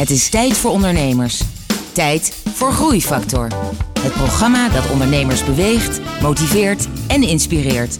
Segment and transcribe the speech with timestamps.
[0.00, 1.42] Het is tijd voor ondernemers.
[1.92, 3.48] Tijd voor Groeifactor.
[4.00, 7.98] Het programma dat ondernemers beweegt, motiveert en inspireert.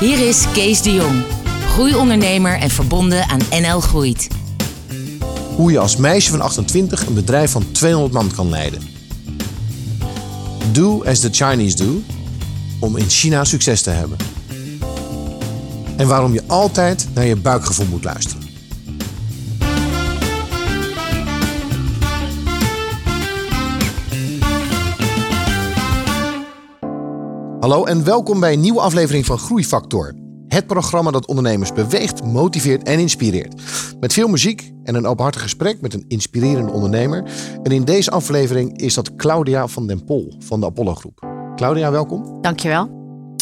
[0.00, 1.22] Hier is Kees de Jong,
[1.68, 4.28] groeiondernemer en verbonden aan NL Groeit.
[5.56, 8.82] Hoe je als meisje van 28 een bedrijf van 200 man kan leiden.
[10.72, 12.02] Do as the Chinese do
[12.78, 14.16] om in China succes te hebben.
[15.96, 18.49] En waarom je altijd naar je buikgevoel moet luisteren.
[27.60, 30.14] Hallo en welkom bij een nieuwe aflevering van Groeifactor.
[30.48, 33.62] Het programma dat ondernemers beweegt, motiveert en inspireert.
[34.00, 37.24] Met veel muziek en een openhartig gesprek met een inspirerende ondernemer.
[37.62, 41.26] En in deze aflevering is dat Claudia van den Pol van de Apollo Groep.
[41.56, 42.38] Claudia, welkom.
[42.40, 42.98] Dankjewel.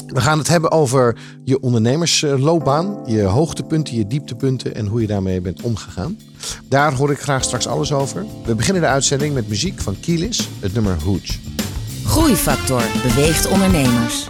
[0.07, 5.41] We gaan het hebben over je ondernemersloopbaan, je hoogtepunten, je dieptepunten en hoe je daarmee
[5.41, 6.19] bent omgegaan.
[6.69, 8.25] Daar hoor ik graag straks alles over.
[8.45, 11.58] We beginnen de uitzending met muziek van Kielis, het nummer Hooch.
[12.09, 14.27] Groeifactor beweegt ondernemers.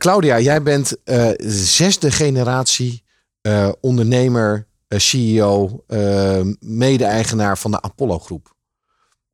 [0.00, 3.02] Claudia, jij bent eh, zesde generatie
[3.40, 5.84] eh, ondernemer, eh, CEO,
[6.60, 8.54] mede-eigenaar van de Apollo Groep.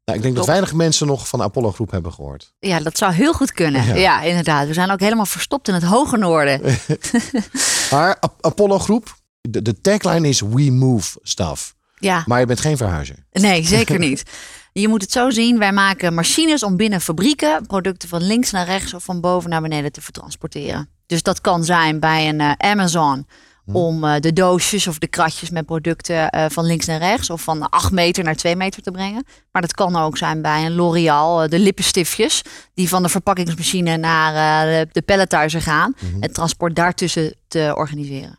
[0.05, 2.55] Nou, ik denk dat weinig mensen nog van de Apollo Groep hebben gehoord.
[2.59, 3.87] Ja, dat zou heel goed kunnen.
[3.87, 3.95] Ja.
[3.95, 4.67] Ja, inderdaad.
[4.67, 6.61] We zijn ook helemaal verstopt in het hoge noorden.
[7.91, 11.75] Maar Apollo Groep, de, de tagline is We Move Stuff.
[11.99, 13.17] Ja, Maar je bent geen verhuizer.
[13.33, 14.23] nee, zeker niet.
[14.81, 18.67] Je moet het zo zien, wij maken machines om binnen fabrieken producten van links naar
[18.67, 20.89] rechts of van boven naar beneden te vertransporteren.
[21.07, 23.27] Dus dat kan zijn bij een eh, Amazon
[23.73, 27.43] om eh, de doosjes of de kratjes met producten eh, van links naar rechts of
[27.43, 29.25] van 8 meter naar 2 meter te brengen.
[29.53, 32.43] Maar dat kan ook zijn bij een L'Oreal, de lippenstiftjes,
[32.75, 35.95] die van de verpakkingsmachine naar de, palletizer gaan.
[36.21, 38.39] Het transport daartussen te organiseren.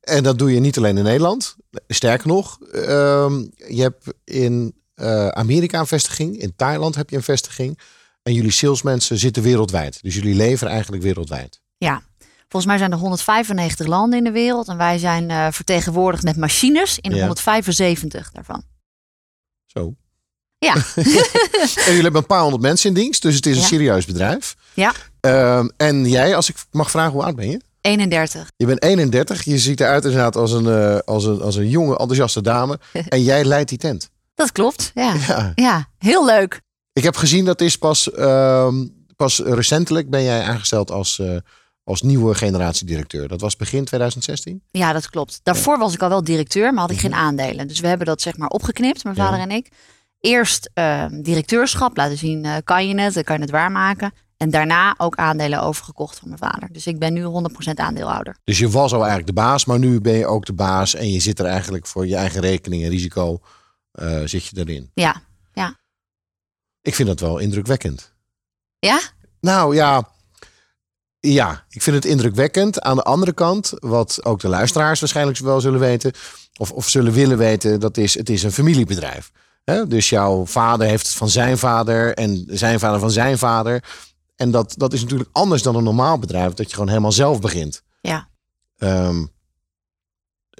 [0.00, 1.56] En dat doe je niet alleen in Nederland.
[1.88, 6.38] Sterker nog, ehm, je hebt in eh, Amerika een vestiging.
[6.38, 7.78] In Thailand heb je een vestiging.
[8.22, 10.02] En jullie salesmensen zitten wereldwijd.
[10.02, 11.60] Dus jullie leveren eigenlijk wereldwijd.
[11.76, 12.02] Ja.
[12.48, 16.36] Volgens mij zijn er 195 landen in de wereld en wij zijn eh, vertegenwoordigd met
[16.36, 17.18] machines in Ja.
[17.20, 18.62] 175 daarvan.
[19.66, 19.94] Zo.
[20.58, 21.02] Ja, En
[21.84, 23.22] jullie hebben een paar honderd mensen in dienst.
[23.22, 23.66] Dus het is een Ja.
[23.66, 24.56] serieus bedrijf.
[24.74, 24.92] ja.
[25.20, 27.60] Ehm, en jij, als ik mag vragen, hoe oud ben je?
[27.80, 28.50] 31.
[28.56, 29.44] Je bent 31.
[29.44, 32.78] Je ziet eruit inderdaad als een, eh, als een, als een jonge, enthousiaste dame.
[33.08, 34.10] En jij leidt die tent.
[34.34, 34.90] Dat klopt.
[34.94, 35.14] Ja.
[35.28, 35.52] Ja.
[35.54, 36.60] ja, heel leuk.
[36.92, 38.86] Ik heb gezien dat is pas, ehm,
[39.16, 41.36] pas recentelijk ben jij aangesteld als, eh,
[41.84, 43.28] als nieuwe generatiedirecteur.
[43.28, 44.62] Dat was begin 2016.
[44.70, 45.40] Ja, dat klopt.
[45.42, 47.68] Daarvoor was ik al wel directeur, maar had ik geen aandelen.
[47.68, 49.24] Dus we hebben dat zeg maar opgeknipt, mijn Ja.
[49.24, 49.68] vader en ik.
[50.20, 54.12] Eerst ehm, directeurschap, laten zien, eh, kan je het, kan je het waarmaken.
[54.36, 56.68] En daarna ook aandelen overgekocht van mijn vader.
[56.72, 58.36] Dus ik ben nu 100% aandeelhouder.
[58.44, 60.94] Dus je was al eigenlijk de baas, maar nu ben je ook de baas.
[60.94, 63.40] En je zit er eigenlijk voor je eigen rekening en risico
[63.92, 64.90] eh, zit je erin.
[64.94, 65.22] Ja.
[66.82, 68.12] Ik vind dat wel indrukwekkend.
[68.78, 69.00] Ja?
[69.40, 70.08] Nou ja,
[71.20, 72.80] ja, ik vind het indrukwekkend.
[72.80, 76.12] Aan de andere kant, wat ook de luisteraars waarschijnlijk wel zullen weten,
[76.56, 79.32] of, of zullen willen weten, dat is, het is een familiebedrijf.
[79.64, 79.86] Hè?
[79.86, 83.84] Dus jouw vader heeft het van zijn vader en zijn vader van zijn vader.
[84.36, 87.40] En dat, dat is natuurlijk anders dan een normaal bedrijf, dat je gewoon helemaal zelf
[87.40, 87.82] begint.
[88.00, 88.28] Ja.
[88.76, 89.26] Ehm,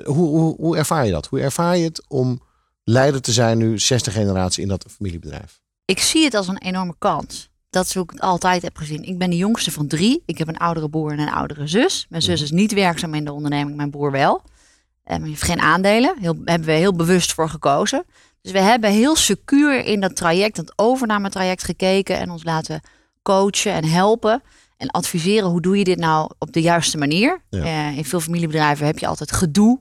[0.05, 1.26] hoe, hoe, hoe ervaar je dat?
[1.26, 2.43] Hoe ervaar je het om
[2.84, 5.61] leider te zijn nu, zesde generatie in dat familiebedrijf?
[5.84, 7.50] Ik zie het als een enorme kans.
[7.70, 9.02] Dat is hoe ik het altijd heb gezien.
[9.02, 10.23] Ik ben de jongste van drie.
[10.26, 12.06] Ik heb een oudere broer en een oudere zus.
[12.08, 14.43] Mijn zus is niet werkzaam in de onderneming, mijn broer wel.
[15.05, 16.17] En hij heeft geen aandelen.
[16.20, 18.05] Heel, hebben we heel bewust voor gekozen.
[18.43, 22.81] Dus we hebben heel secuur in dat traject, dat overnametraject gekeken en ons laten
[23.23, 24.43] coachen en helpen.
[24.76, 27.43] En adviseren hoe doe je dit nou op de juiste manier.
[27.50, 27.62] Ja.
[27.62, 29.81] Eh, in veel familiebedrijven heb je altijd gedoe,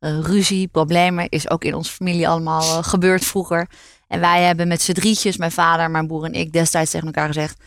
[0.00, 1.28] ruzie, problemen.
[1.28, 3.68] Is ook in onze familie allemaal eh, gebeurd vroeger.
[4.08, 7.26] En wij hebben met z'n drietjes, mijn vader, mijn broer en ik, destijds tegen elkaar
[7.26, 7.60] gezegd: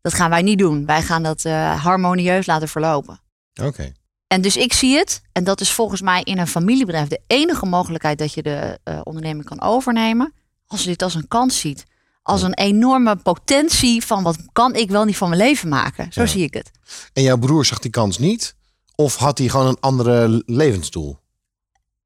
[0.00, 0.86] dat gaan wij niet doen.
[0.86, 3.20] Wij gaan dat eh, harmonieus laten verlopen.
[3.62, 3.92] Oké.
[4.26, 7.66] En dus ik zie het, en dat is volgens mij in een familiebedrijf de enige
[7.66, 10.32] mogelijkheid dat je de eh, onderneming kan overnemen.
[10.66, 11.84] Als je dit als een kans ziet.
[12.22, 16.12] Als een enorme potentie van wat kan ik wel niet van mijn leven maken.
[16.12, 16.26] Zo Ja.
[16.26, 16.70] zie ik het.
[17.12, 18.54] En jouw broer zag die kans niet?
[18.94, 21.18] Of had hij gewoon een andere levensdoel?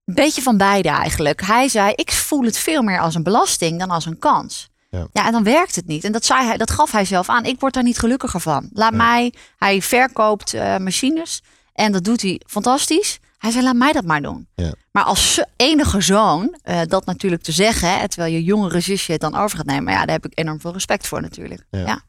[0.04, 1.42] Een beetje van beide eigenlijk.
[1.42, 4.70] Hij zei, ik voel het veel meer als een belasting dan als een kans.
[4.90, 5.06] Ja.
[5.12, 6.04] Ja, en dan werkt het niet.
[6.04, 7.44] En dat, zei hij, dat gaf hij zelf aan.
[7.44, 8.68] Ik word daar niet gelukkiger van.
[8.72, 13.18] Laat mij, hij verkoopt eh, machines en dat doet hij fantastisch.
[13.38, 14.46] Hij zei, laat mij dat maar doen.
[14.54, 14.72] Ja.
[14.92, 19.20] Maar als enige zoon, eh, dat natuurlijk te zeggen, hè, terwijl je jongere zusje het
[19.20, 19.92] dan over gaat nemen.
[19.92, 21.66] Ja, daar heb ik enorm veel respect voor natuurlijk.
[21.70, 22.02] Ja,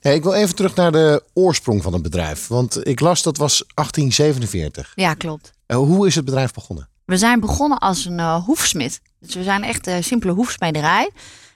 [0.00, 2.46] ik wil even terug naar de oorsprong van het bedrijf.
[2.46, 4.92] Want ik las dat was 1847.
[4.94, 5.52] Ja, klopt.
[5.66, 6.88] Eh, hoe is het bedrijf begonnen?
[7.06, 9.00] We zijn begonnen als een eh, hoefsmid.
[9.20, 11.10] Dus we zijn echt een simpele hoefsmederij.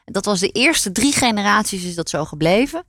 [0.04, 2.84] Dat was de eerste drie generaties is dat zo gebleven.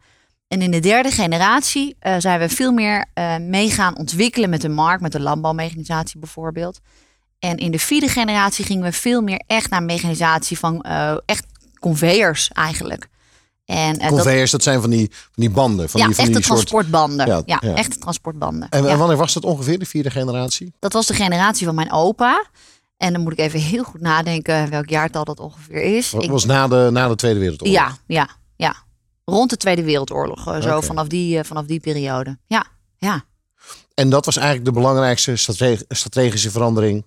[0.48, 4.62] En in de derde generatie eh, zijn we veel meer eh mee gaan ontwikkelen met
[4.62, 6.80] de markt, met de landbouwmechanisatie bijvoorbeeld.
[7.39, 11.46] En in de vierde generatie gingen we veel meer echt naar mechanisatie van eh, echt
[11.80, 13.08] conveyors eigenlijk.
[13.72, 15.90] En, eh, dat, Conveyors, dat zijn van die, van die banden.
[15.90, 16.60] Van ja, die, van echte die soort...
[16.60, 17.28] transportbanden.
[17.28, 17.74] Ja, Ja, ja.
[17.75, 18.70] echte transportbanden.
[18.70, 18.90] En, Ja.
[18.90, 20.74] en wanneer was dat ongeveer, de vierde generatie?
[20.80, 22.46] Dat was de generatie van mijn opa.
[22.98, 26.10] En dan moet ik even heel goed nadenken welk jaartal dat ongeveer is.
[26.10, 27.75] Dat Ik- was na de, na de Tweede Wereldoorlog.
[27.78, 28.75] ja, ja, ja.
[29.25, 30.48] Rond de Tweede Wereldoorlog.
[30.54, 32.38] eh, Zo vanaf, die, eh, vanaf die periode.
[32.48, 32.66] Ja,
[32.98, 33.24] ja.
[33.94, 37.06] En dat was eigenlijk de belangrijkste strate- strategische verandering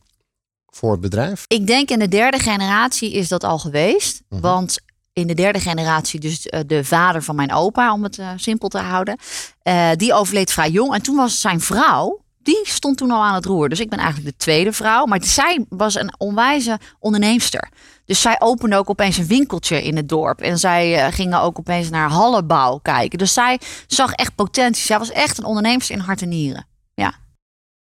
[0.70, 1.44] voor het bedrijf.
[1.48, 4.22] Ik denk in de derde generatie is dat al geweest.
[4.28, 4.40] Mhm.
[4.40, 4.78] Want
[5.14, 8.68] in de derde generatie, dus eh, de vader van mijn opa, om het eh, simpel
[8.68, 9.16] te houden,
[9.62, 10.94] eh, die overleed vrij jong.
[10.94, 13.68] En toen was zijn vrouw, die stond toen al aan het roer.
[13.68, 15.04] Dus ik ben eigenlijk de tweede vrouw.
[15.04, 17.68] Maar zij was een onwijze onderneemster.
[18.04, 20.40] Dus zij opende ook opeens een winkeltje in het dorp.
[20.40, 23.18] En zij gingen ook opeens naar hallenbouw kijken.
[23.18, 24.84] Dus zij zag echt potentie.
[24.84, 26.66] Zij was echt een onderneemster in hart en nieren.
[26.94, 27.14] Ja.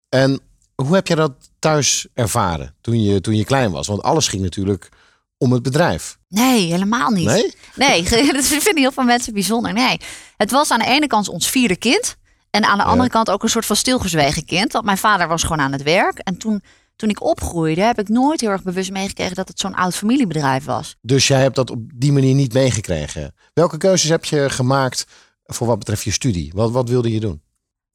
[0.10, 0.40] En
[0.76, 3.88] hoe heb jij dat thuis ervaren toen je, toen je klein was?
[3.88, 4.90] Want alles ging natuurlijk
[5.38, 6.18] om het bedrijf.
[6.28, 7.26] Nee, helemaal niet.
[7.26, 7.54] Nee?
[7.76, 8.04] Nee,
[8.34, 9.74] dat vinden heel veel mensen bijzonder.
[9.74, 10.00] Nee,
[10.38, 12.16] het was aan de ene kant ons vierde kind.
[12.50, 14.72] En aan de andere kant ook een soort van stilgezwegen kind.
[14.72, 16.18] Want mijn vader was gewoon aan het werk.
[16.18, 16.62] En toen
[16.98, 20.66] toen ik opgroeide, heb ik nooit heel erg bewust meegekregen dat het zo'n oud familiebedrijf
[20.66, 20.96] was.
[21.02, 23.34] Dus jij hebt dat op die manier niet meegekregen.
[23.54, 25.06] Welke keuzes heb je gemaakt
[25.44, 26.52] voor wat betreft je studie?
[26.56, 27.42] Wat, wat wilde je doen?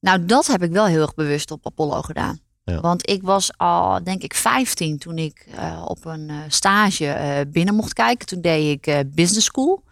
[0.01, 2.41] Nou, dat heb ik wel heel erg bewust op Apollo gedaan.
[2.65, 7.41] Want ik was al, denk ik, 15 toen ik eh, op een eh, stage eh,
[7.49, 8.27] binnen mocht kijken.
[8.27, 9.83] Toen deed ik business school.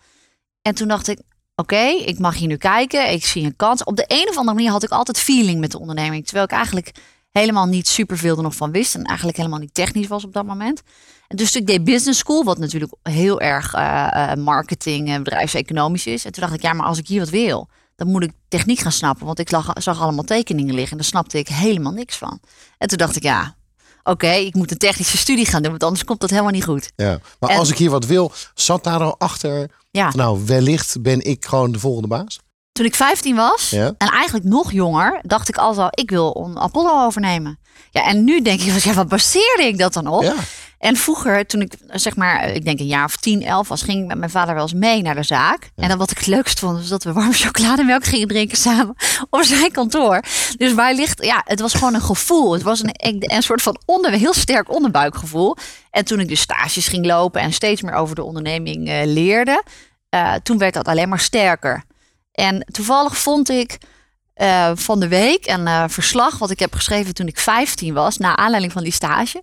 [0.62, 1.20] En toen dacht ik,
[1.54, 3.12] oké, ik mag hier nu kijken.
[3.12, 3.84] Ik zie een kans.
[3.84, 6.24] Op de een of andere manier had ik altijd feeling met de onderneming.
[6.24, 6.94] Terwijl ik eigenlijk
[7.30, 8.94] helemaal niet superveel er nog van wist.
[8.94, 10.82] En eigenlijk helemaal niet technisch was op dat moment.
[11.28, 13.72] En dus ik deed business school, wat natuurlijk heel erg
[14.36, 16.24] marketing en bedrijfseconomisch is.
[16.24, 17.68] En toen dacht ik, ja, maar als ik hier wat wil,
[18.00, 19.26] dan moet ik techniek gaan snappen.
[19.26, 22.40] Want ik lag, zag allemaal tekeningen liggen en daar snapte ik helemaal niks van.
[22.78, 23.56] En toen dacht ik, ja,
[24.02, 26.92] oké, ik moet een technische studie gaan doen, want anders komt dat helemaal niet goed.
[26.96, 27.18] Ja.
[27.40, 29.70] Maar En- als ik hier wat wil, zat daar al achter.
[29.90, 30.12] Ja.
[30.14, 32.38] Nou, wellicht ben ik gewoon de volgende baas.
[32.72, 33.94] Toen ik 15 was Ja.
[33.98, 37.58] en eigenlijk nog jonger, dacht ik al, ik wil een Apollo overnemen.
[37.90, 40.22] Ja, en nu denk ik, ja, wat baseerde ik dat dan op?
[40.22, 40.34] Ja.
[40.80, 44.02] En vroeger, toen ik zeg maar, ik denk een jaar of 10, 11 was, ging
[44.02, 45.70] ik met mijn vader wel eens mee naar de zaak.
[45.76, 48.94] En dan wat ik het leukst vond, was dat we warme chocolademelk gingen drinken samen
[49.30, 50.20] op zijn kantoor.
[50.56, 52.52] Dus waar ligt, ja, het was gewoon een gevoel.
[52.52, 52.94] Het was een,
[53.34, 55.56] een, soort van onder, heel sterk onderbuikgevoel.
[55.90, 59.64] En toen ik dus stages ging lopen en steeds meer over de onderneming eh, leerde,
[60.08, 61.84] eh, toen werd dat alleen maar sterker.
[62.32, 63.78] En toevallig vond ik
[64.34, 68.36] eh, van de week een verslag wat ik heb geschreven toen ik 15 was, na
[68.36, 69.42] aanleiding van die stage.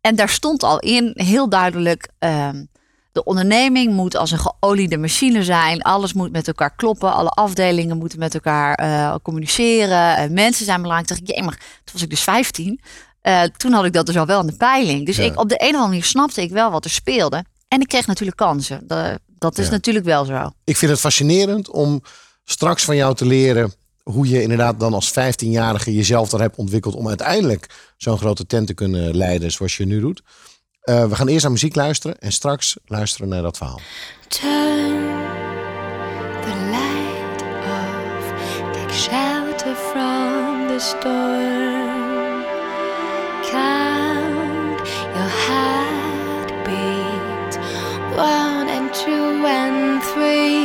[0.00, 2.64] En daar stond al in heel duidelijk: ehm,
[3.12, 5.82] de onderneming moet als een geoliede machine zijn.
[5.82, 7.12] Alles moet met elkaar kloppen.
[7.12, 10.16] Alle afdelingen moeten met elkaar eh, communiceren.
[10.16, 11.08] eh, mensen zijn belangrijk.
[11.08, 12.80] Toen dacht ik, jemig, toen was ik dus 15.
[13.20, 15.06] Eh, toen had ik dat dus al wel aan de peiling.
[15.06, 15.22] Dus Ja.
[15.24, 17.44] ik, op de een of andere manier snapte ik wel wat er speelde.
[17.68, 18.80] En ik kreeg natuurlijk kansen.
[18.86, 19.70] Dat, dat is Ja.
[19.70, 20.50] natuurlijk wel zo.
[20.64, 22.02] Ik vind het fascinerend om
[22.44, 23.72] straks van jou te leren
[24.10, 28.66] hoe je inderdaad dan als 15-jarige jezelf daar hebt ontwikkeld om uiteindelijk zo'n grote tent
[28.66, 30.22] te kunnen leiden zoals je nu doet.
[30.80, 33.80] Eh, we gaan eerst naar muziek luisteren en straks luisteren naar dat verhaal.
[34.28, 35.08] Turn
[36.42, 38.32] the light off.
[38.72, 42.44] Take shelter from the storm.
[43.50, 44.80] Count
[45.14, 46.86] your heartbeats.
[48.16, 50.59] One and two and three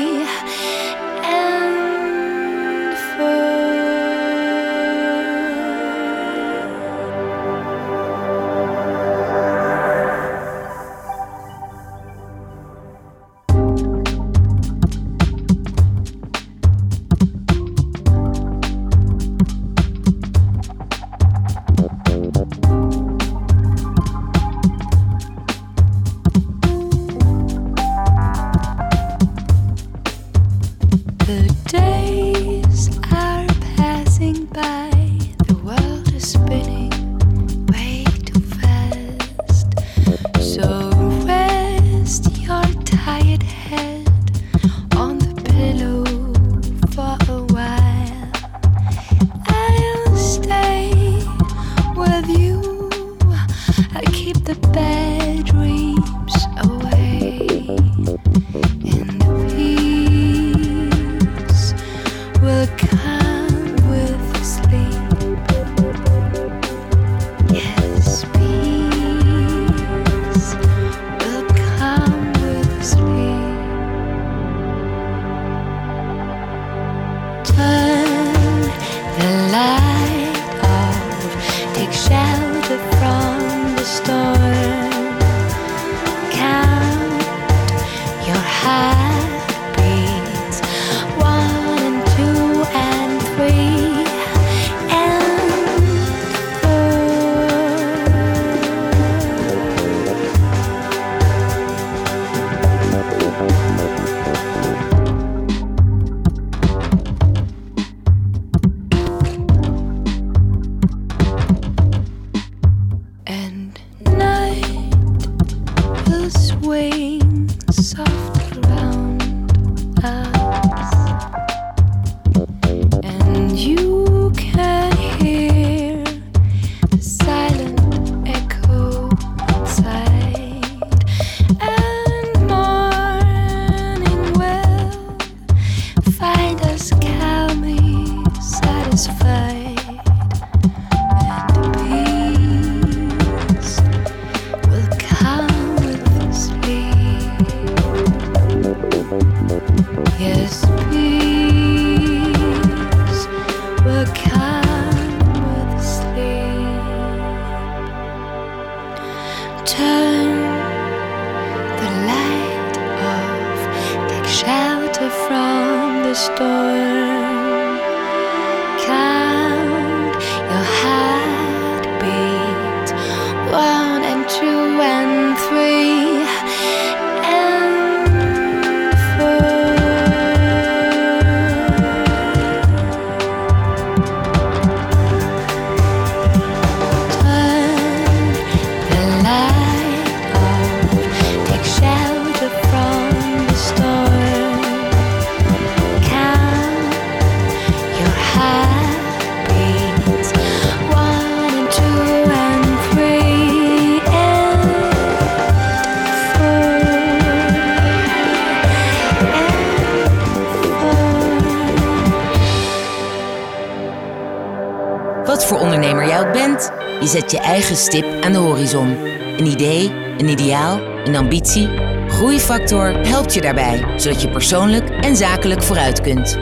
[217.76, 218.98] stip aan de horizon.
[219.38, 221.70] Een idee, een ideaal, een ambitie.
[222.08, 226.38] Groeifactor helpt je daarbij, zodat je persoonlijk en zakelijk vooruit kunt.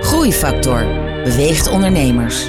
[0.00, 0.86] Groeifactor
[1.24, 2.48] beweegt ondernemers.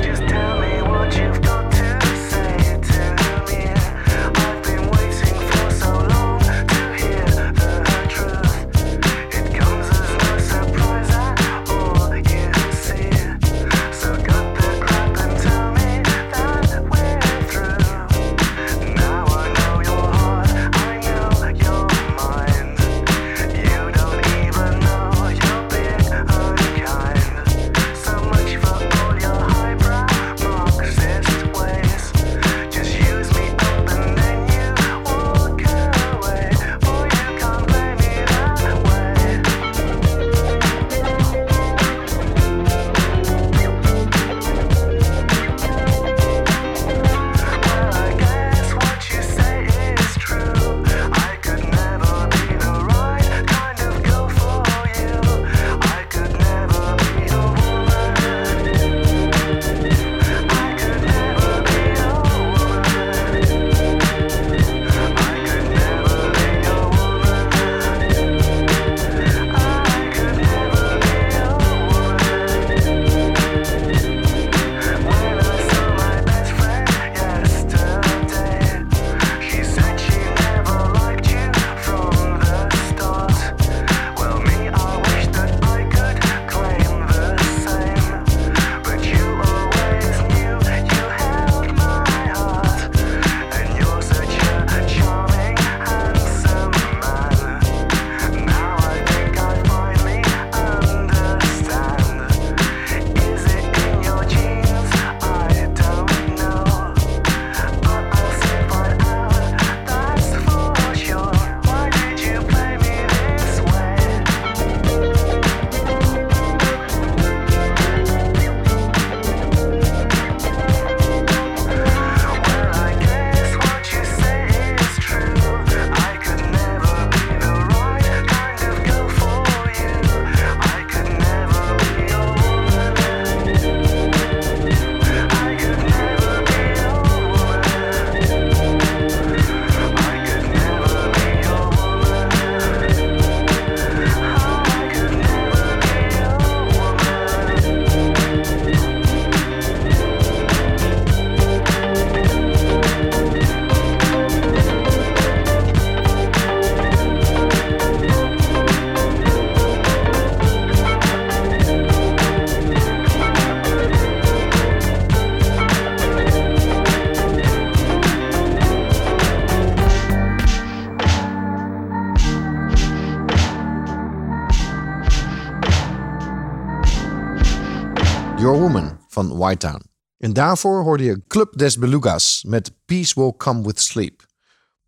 [180.17, 184.25] En daarvoor hoorde je Club des Belugas met Peace Will Come With Sleep.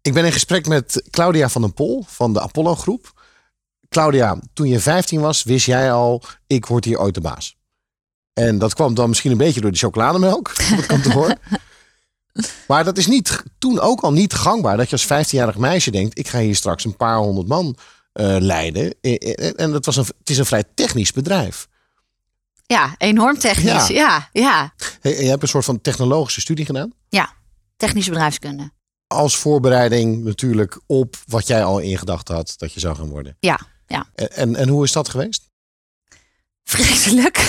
[0.02, 3.22] Ik ben in gesprek met Claudia van den Pol van de Apollo Groep.
[3.90, 7.58] Claudia, toen je 15 was, wist jij al, ik word hier ooit de baas.
[8.34, 10.56] En dat kwam dan misschien een beetje door de chocolademelk.
[10.88, 11.38] Dat.
[12.68, 16.20] Maar dat is niet, toen ook al niet gangbaar dat je als 15-jarig meisje denkt:
[16.20, 17.78] ik ga hier straks een paar honderd man
[18.14, 18.96] eh, leiden.
[19.02, 21.68] Eh, eh, En dat was een, het is een vrij technisch bedrijf.
[22.68, 23.88] Ja, enorm technisch.
[23.88, 26.94] Ja, ja, Hey, Je hebt een soort van technologische studie gedaan.
[27.10, 27.36] ja.
[27.78, 28.72] Technische bedrijfskunde.
[29.08, 33.38] Als voorbereiding natuurlijk op wat jij al in gedachten had dat je zou gaan worden.
[33.40, 34.06] Ja, ja.
[34.16, 35.50] En, en, en hoe is dat geweest?
[36.64, 37.38] Vreselijk.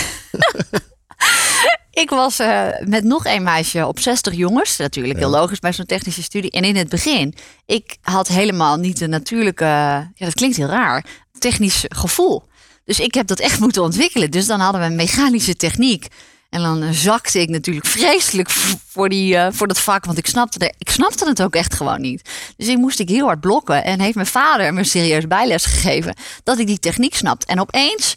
[1.91, 4.77] Ik was eh, met nog een meisje op 60 jongens.
[4.77, 6.51] Natuurlijk heel logisch bij zo'n technische studie.
[6.51, 11.05] En in het begin, ik had helemaal niet de natuurlijke, ja dat klinkt heel raar,
[11.39, 12.43] technisch gevoel.
[12.89, 14.31] Dus ik heb dat echt moeten ontwikkelen.
[14.31, 16.07] Dus dan hadden we een mechanische techniek.
[16.49, 18.49] En dan eh, zakte ik natuurlijk vreselijk
[18.87, 20.05] voor, die, eh, voor dat vak.
[20.05, 22.29] Want ik snapte, de, ik snapte het ook echt gewoon niet.
[22.57, 23.83] Dus ik moest ik heel hard blokken.
[23.83, 26.15] En heeft mijn vader me serieus bijles gegeven.
[26.43, 27.45] Dat ik die techniek snapte.
[27.45, 28.13] En opeens,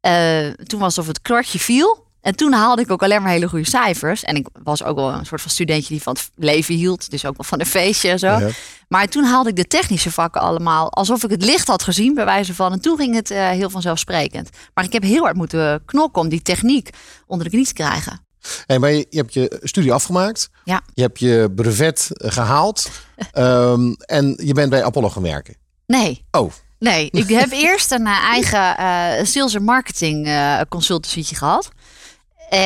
[0.00, 2.06] eh, toen was het of het kwartje viel.
[2.20, 4.24] En toen haalde ik ook alleen maar hele goede cijfers.
[4.24, 7.10] En ik was ook wel een soort van studentje die van het leven hield.
[7.10, 8.26] Dus ook wel van een feestje en zo.
[8.26, 8.48] Ja.
[8.88, 12.24] Maar toen haalde ik de technische vakken allemaal alsof ik het licht had gezien, bij
[12.24, 12.72] wijze van.
[12.72, 14.50] En toen ging het eh, heel vanzelfsprekend.
[14.74, 16.90] Maar ik heb heel hard moeten knokken om die techniek
[17.26, 18.24] onder de knie te krijgen.
[18.66, 20.50] Hey, maar je, je hebt je studie afgemaakt.
[20.64, 20.80] Ja.
[20.94, 22.90] Je hebt je brevet eh, gehaald.
[23.32, 25.56] Ehm, en je bent bij Apollo gaan werken.
[25.86, 27.08] Nee, Oh, nee.
[27.10, 31.68] Ik heb eerst een eh, eigen sales en marketing eh consultancytje gehad.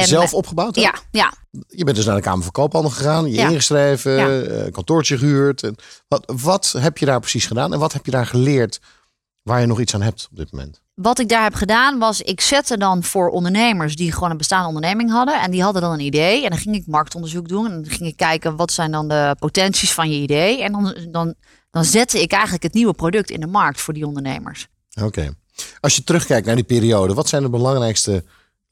[0.03, 0.79] Zelf opgebouwd?
[0.79, 0.85] ook?
[0.85, 1.33] Ja, ja,
[1.69, 3.27] Je bent dus naar de Kamer van Koophandel gegaan.
[3.27, 3.49] Je Ja.
[3.49, 4.13] ingeschreven.
[4.13, 4.41] Ja.
[4.41, 5.63] eh, kantoortje gehuurd.
[5.63, 5.77] En
[6.09, 7.73] wat, wat heb je daar precies gedaan?
[7.73, 8.81] En wat heb je daar geleerd
[9.43, 10.83] waar je nog iets aan hebt op dit moment?
[10.95, 14.67] wat ik daar heb gedaan was, ik zette dan voor ondernemers die gewoon een bestaande
[14.67, 15.41] onderneming hadden.
[15.43, 16.45] En die hadden dan een idee.
[16.45, 17.67] En dan ging ik marktonderzoek doen.
[17.67, 20.63] En dan ging ik kijken, wat zijn dan de potenties van je idee?
[20.63, 21.35] En dan, dan,
[21.71, 24.67] dan zette ik eigenlijk het nieuwe product in de markt voor die ondernemers.
[25.03, 25.35] Oké.
[25.81, 28.25] Als je terugkijkt naar die periode, wat zijn de belangrijkste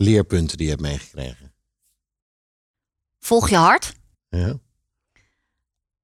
[0.03, 1.53] leerpunten die je hebt meegekregen?
[3.19, 3.95] Volg je hart.
[4.29, 4.59] Ja.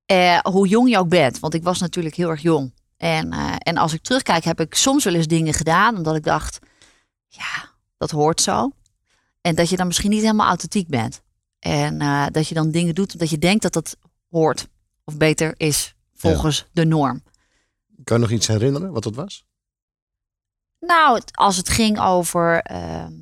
[0.06, 1.38] Eh, hoe jong je ook bent.
[1.38, 2.72] Want ik was natuurlijk heel erg jong.
[2.96, 5.96] En, eh, en als ik terugkijk, heb ik soms wel eens dingen gedaan.
[5.96, 6.58] Omdat ik dacht,
[7.26, 8.72] ja, dat hoort zo.
[9.40, 11.22] En dat je dan misschien niet helemaal authentiek bent.
[11.58, 13.96] En eh, dat je dan dingen doet omdat je denkt dat dat
[14.30, 14.68] hoort.
[15.04, 17.22] Of beter is volgens de norm.
[18.04, 19.46] Kan je nog iets herinneren wat dat was?
[20.80, 23.12] Nou, als het ging over ehm,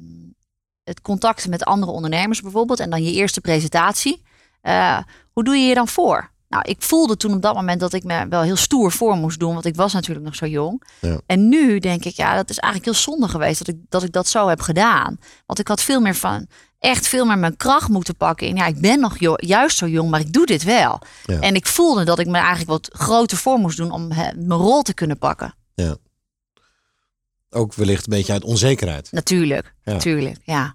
[0.86, 2.80] het contact met andere ondernemers bijvoorbeeld.
[2.80, 4.22] En dan je eerste presentatie.
[4.60, 4.98] eh,
[5.32, 6.30] hoe doe je je dan voor?
[6.48, 9.38] Nou, ik voelde toen op dat moment dat ik me wel heel stoer voor moest
[9.38, 9.52] doen.
[9.52, 10.82] Want ik was natuurlijk nog zo jong.
[11.00, 11.20] Ja.
[11.26, 14.12] En nu denk ik, ja, dat is eigenlijk heel zonde geweest dat ik, dat ik
[14.12, 15.18] dat zo heb gedaan.
[15.46, 16.46] Want ik had veel meer van,
[16.78, 18.48] echt veel meer mijn kracht moeten pakken.
[18.48, 20.98] En ja, ik ben nog juist zo jong, maar ik doe dit wel.
[21.24, 21.40] Ja.
[21.40, 24.82] En ik voelde dat ik me eigenlijk wat groter voor moest doen om mijn rol
[24.82, 25.54] te kunnen pakken.
[25.74, 25.96] Ja.
[27.56, 29.12] Ook wellicht een beetje uit onzekerheid.
[29.12, 29.92] Natuurlijk, Ja.
[29.92, 30.74] natuurlijk, ja.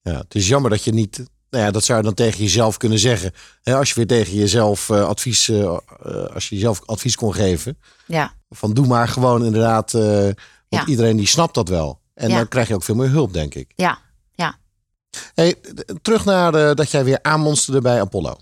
[0.00, 1.16] Ja, het is jammer dat je niet.
[1.50, 3.32] Nou ja, dat zou je dan tegen jezelf kunnen zeggen.
[3.62, 5.78] Hè, als je weer tegen jezelf eh, advies, eh, eh,
[6.34, 7.78] als je jezelf advies kon geven.
[8.06, 9.92] Ja, Van doe maar gewoon inderdaad.
[9.92, 10.34] want
[10.68, 10.86] Ja.
[10.86, 12.00] iedereen die snapt dat wel.
[12.14, 12.36] En Ja.
[12.36, 13.72] dan krijg je ook veel meer hulp, denk ik.
[13.76, 13.98] ja,
[14.34, 14.58] ja.
[15.34, 15.54] Hey,
[16.02, 18.36] terug naar dat jij weer aanmonsterde bij Apollo.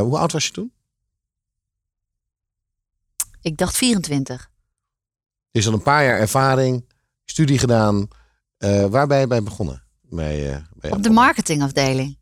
[0.00, 0.72] Hoe oud was je toen?
[3.40, 4.50] Ik dacht 24.
[5.52, 6.84] Is al een paar jaar ervaring,
[7.24, 8.08] studie gedaan.
[8.58, 9.82] Eh, waar ben je bij begonnen?
[10.00, 12.18] Bij, eh, bij Op de marketingafdeling.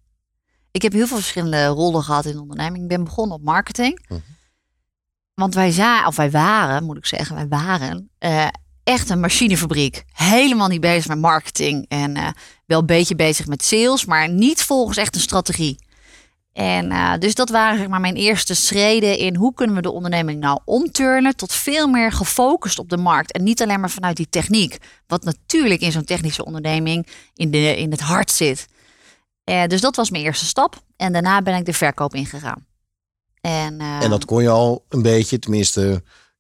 [0.70, 2.82] Ik heb heel veel verschillende rollen gehad in de onderneming.
[2.82, 4.04] Ik ben begonnen op marketing.
[4.08, 4.20] Mhm.
[5.34, 8.48] Want wij zijn, of wij waren, moet ik zeggen, wij waren eh,
[8.82, 10.04] echt een machinefabriek.
[10.12, 12.34] Helemaal niet bezig met marketing en
[12.66, 15.88] wel een beetje bezig met sales, maar niet volgens echt een strategie.
[16.52, 19.90] En eh, dus dat waren zeg maar mijn eerste schreden in hoe kunnen we de
[19.90, 23.32] onderneming nou omturnen tot veel meer gefocust op de markt.
[23.32, 24.76] En niet alleen maar vanuit die techniek.
[25.06, 28.66] Wat natuurlijk in zo'n technische onderneming in, de, in het hart zit.
[29.44, 30.82] Eh, dus dat was mijn eerste stap.
[30.96, 32.66] En daarna ben ik de verkoop ingegaan.
[33.40, 35.80] En, eh, En dat kon je al een beetje, tenminste,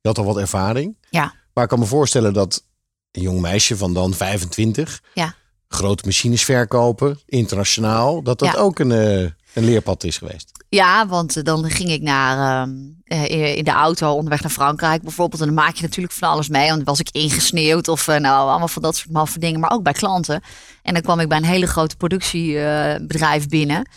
[0.00, 0.96] je had al wat ervaring.
[1.10, 1.34] Ja.
[1.54, 2.64] Maar ik kan me voorstellen dat
[3.12, 5.34] een jong meisje van dan 25, Ja.
[5.68, 8.58] grote machines verkopen, internationaal, dat dat Ja.
[8.58, 10.50] ook een, een leerpad is geweest.
[10.68, 15.02] Ja, want eh, dan ging ik naar, ehm, eh, in de auto onderweg naar Frankrijk
[15.02, 15.40] bijvoorbeeld.
[15.40, 16.66] En dan maak je natuurlijk van alles mee.
[16.66, 19.60] Want dan was ik ingesneeuwd of eh, nou, allemaal van dat soort maffe dingen.
[19.60, 20.42] Maar ook bij klanten.
[20.82, 23.88] En dan kwam ik bij een hele grote productiebedrijf binnen.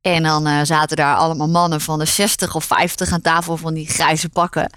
[0.00, 3.88] En dan zaten daar allemaal mannen van de 60 of 50 aan tafel van die
[3.88, 4.72] grijze pakken.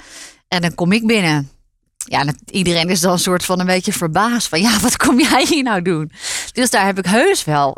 [0.48, 1.50] En dan kom ik binnen.
[1.98, 4.48] Ja, iedereen is dan een soort van een beetje verbaasd.
[4.48, 6.12] Van ja, wat kom jij hier nou doen?
[6.54, 7.78] Dus daar heb ik heus wel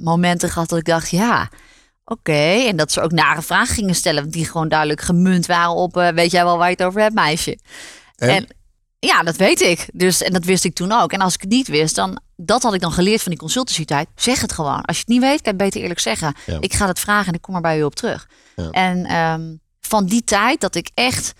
[0.00, 1.48] momenten gehad dat ik dacht, ja,
[2.04, 5.96] Oké, en dat ze ook nare vragen gingen stellen, die gewoon duidelijk gemunt waren op,
[5.96, 7.58] eh, weet jij wel waar je het over hebt, meisje?
[8.16, 8.46] En?
[8.98, 9.88] ja, dat weet ik.
[9.92, 11.12] Dus, en dat wist ik toen ook.
[11.12, 14.08] En als ik het niet wist, dan, dat had ik dan geleerd van die consultancy-tijd.
[14.14, 14.80] Zeg het gewoon.
[14.80, 16.34] Als je het niet weet, kan je het beter eerlijk zeggen.
[16.46, 16.56] Ja.
[16.60, 18.28] Ik ga het vragen en ik kom er bij u op terug.
[18.56, 18.70] Ja.
[18.70, 21.32] En ehm, van die tijd dat ik echt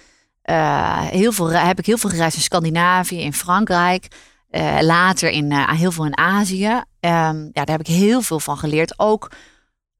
[0.42, 4.08] eh, heel veel heb ik heel veel gereisd in Scandinavië, in Frankrijk,
[4.50, 6.82] eh, later in heel veel in Azië.
[7.00, 8.98] Ehm, ja, daar heb ik heel veel van geleerd.
[8.98, 9.30] Ook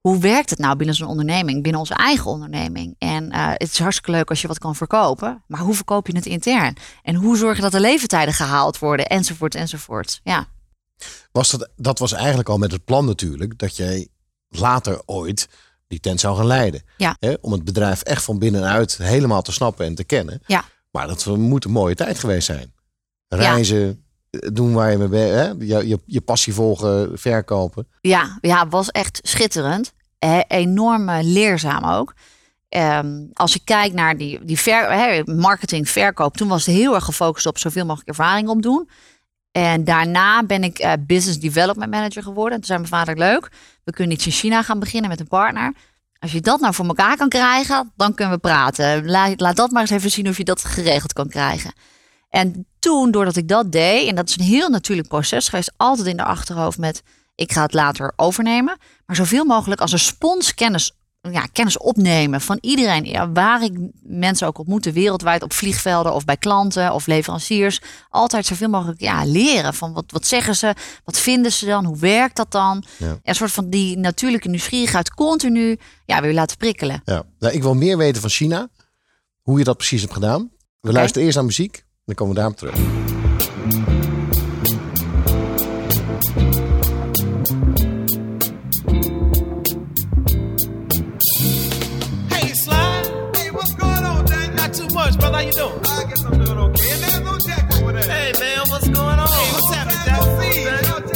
[0.09, 2.95] hoe werkt het nou binnen zo'n onderneming, binnen onze eigen onderneming?
[2.99, 6.17] En eh, het is hartstikke leuk als je wat kan verkopen, maar hoe verkoop je
[6.17, 6.77] het intern?
[7.03, 10.21] En hoe zorg je dat de leeftijden gehaald worden, enzovoort, enzovoort.
[10.23, 10.47] Ja,
[11.33, 14.09] Was dat, dat was eigenlijk al met het plan natuurlijk dat jij
[14.49, 15.49] later ooit
[15.87, 16.83] die tent zou gaan leiden.
[16.97, 17.17] Ja.
[17.19, 20.40] Hè, om het bedrijf echt van binnenuit helemaal te snappen en te kennen.
[20.47, 20.64] Ja.
[20.90, 22.75] Maar dat moet een mooie tijd geweest zijn.
[23.29, 24.04] Reizen,
[24.53, 25.44] doen waar je mee bent, hè?
[25.66, 27.87] Je, je, je passie volgen, verkopen.
[28.01, 29.92] Ja, ja, was echt schitterend.
[30.49, 32.14] Enorm eh, leerzaam ook.
[32.68, 34.59] Ehm, als je kijkt naar die, die
[35.25, 38.88] marketing, verkoop, toen was het heel erg gefocust op zoveel mogelijk ervaring opdoen.
[39.53, 42.59] En daarna ben ik eh, business development manager geworden.
[42.59, 43.49] Toen zei mijn vader, leuk,
[43.85, 45.75] we kunnen iets in China gaan beginnen met een partner.
[46.18, 49.07] Als je dat nou voor elkaar kan krijgen, dan kunnen we praten.
[49.07, 51.73] Laat, laat dat maar eens even zien of je dat geregeld kan krijgen.
[52.29, 56.07] En toen, doordat ik dat deed, en dat is een heel natuurlijk proces geweest, altijd
[56.07, 57.03] in de achterhoofd met,
[57.35, 58.77] ik ga het later overnemen.
[59.07, 63.73] Maar zoveel mogelijk als een spons kennis, ja, kennis opnemen van iedereen, ja, waar ik
[64.03, 67.81] mensen ook ontmoette, wereldwijd op vliegvelden of bij klanten of leveranciers.
[68.09, 71.99] Altijd zoveel mogelijk ja, leren van wat, wat zeggen ze, wat vinden ze dan, hoe
[71.99, 72.85] werkt dat dan?
[72.97, 73.18] Ja.
[73.23, 77.03] Een soort van die natuurlijke nieuwsgierigheid continu ja, weer laten prikkelen.
[77.05, 77.25] Ja.
[77.38, 78.68] Nou, ik wil meer weten van China.
[79.42, 80.51] Hoe je dat precies hebt gedaan.
[80.81, 81.84] We luisteren eerst naar muziek.
[82.07, 82.75] Dan komen we daarop terug.
[92.29, 93.07] Hey, Slide.
[93.35, 94.55] Hey, what's going on, Dang?
[94.55, 95.38] Not too much, brother.
[95.38, 95.81] How you doing?
[95.87, 96.90] I guess I'm doing okay.
[96.93, 98.03] And there's no Jack over there.
[98.03, 99.27] Hey, man, what's going on?
[99.27, 100.21] Hey, what's happening, Jack?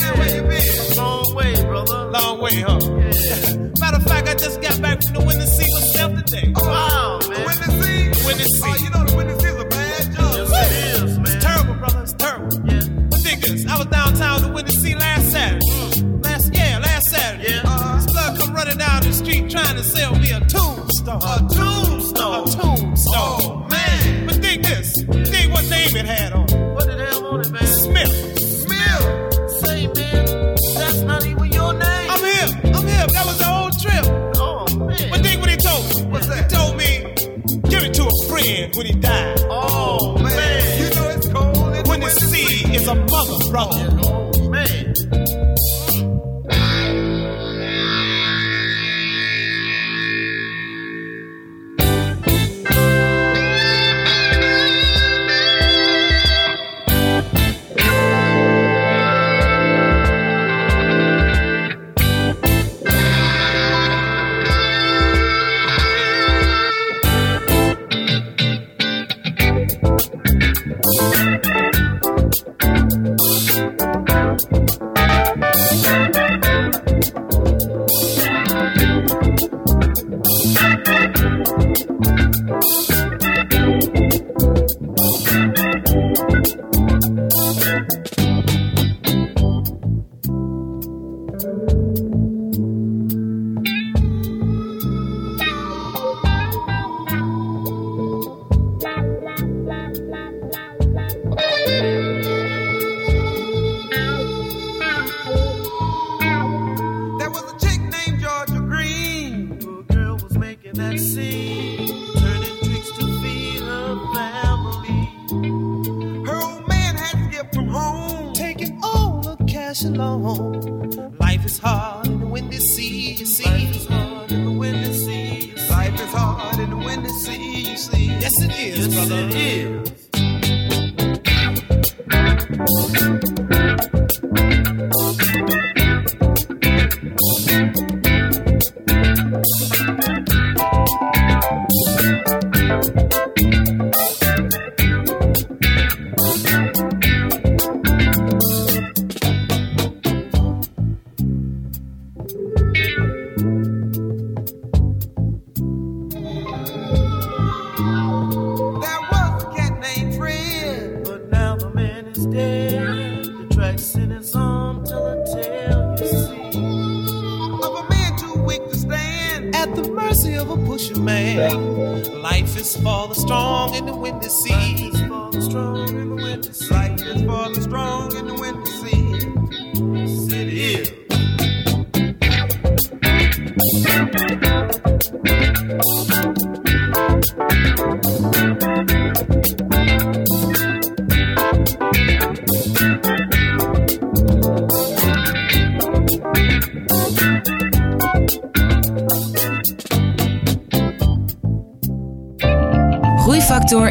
[0.01, 0.97] Hey, where you been?
[0.97, 2.11] Long way, brother.
[2.11, 2.79] Long way, huh?
[3.79, 6.51] Matter of fact, I just got back from the winning seat myself today.
[6.57, 7.37] Oh, wow, man.
[7.37, 8.09] The winning seat?
[8.15, 8.65] The winning seat.
[8.65, 9.05] Oh, you know
[14.19, 16.03] downtown to winning seat last Saturday.
[16.23, 17.53] Last, yeah, last Saturday.
[17.53, 17.63] Yeah.
[17.65, 21.23] Uh, this blood come running down the street trying to sell me a tombstone.
[21.23, 22.49] A tombstone?
[22.49, 23.15] A tombstone.
[23.15, 24.27] Oh, man.
[24.27, 24.93] But dig this.
[25.05, 26.47] Dig what name it had on.
[26.75, 27.67] What did it have on it, man?
[27.67, 28.39] Smith.
[28.39, 29.61] Smith?
[29.61, 32.11] Say, man, that's not even your name.
[32.11, 32.75] I'm him.
[32.75, 33.09] I'm him.
[33.09, 34.05] That was the whole trip.
[34.37, 35.11] Oh, man.
[35.11, 36.11] But dig what he told me.
[36.11, 36.51] What's that?
[36.51, 37.15] He told me,
[37.71, 39.38] give it to a friend when he died.
[42.79, 43.99] Is a mother, brother.
[44.05, 45.18] Oh, man.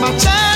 [0.00, 0.47] my time.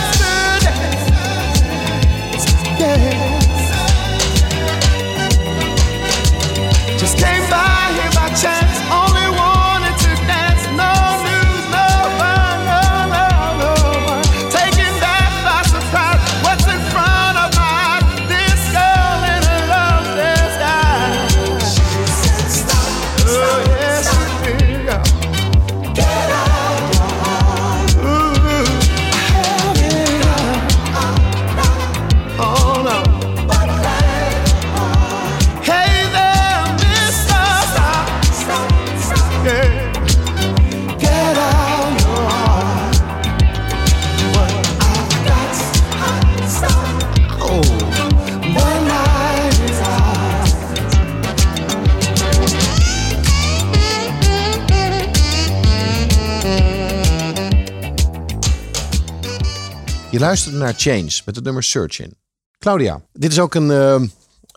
[60.23, 62.15] Je luistert naar Change met het nummer Search In.
[62.59, 64.03] Claudia, dit is ook een eh,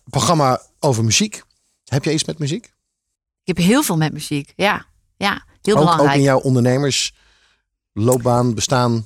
[0.10, 1.44] programma over muziek.
[1.86, 2.66] Heb jij iets met muziek?
[3.44, 4.54] Ik heb heel veel met muziek.
[4.56, 4.86] Ja,
[5.18, 6.18] ja heel ook, ook belangrijk.
[6.18, 9.06] in jouw ondernemersloopbaan bestaan.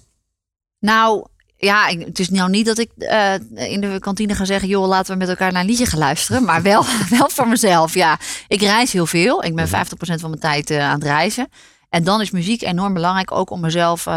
[0.80, 4.70] Nou, ja, het is nou niet dat ik eh, in de kantine ga zeggen...
[4.70, 6.44] joh, laten we met elkaar naar een liedje gaan luisteren.
[6.44, 6.86] Maar wel,
[7.18, 8.20] wel voor mezelf, ja.
[8.48, 9.44] Ik reis heel veel.
[9.44, 11.50] Ik ben 50% van mijn tijd eh, aan het reizen.
[11.90, 13.32] En dan is muziek enorm belangrijk.
[13.32, 14.08] Ook om mezelf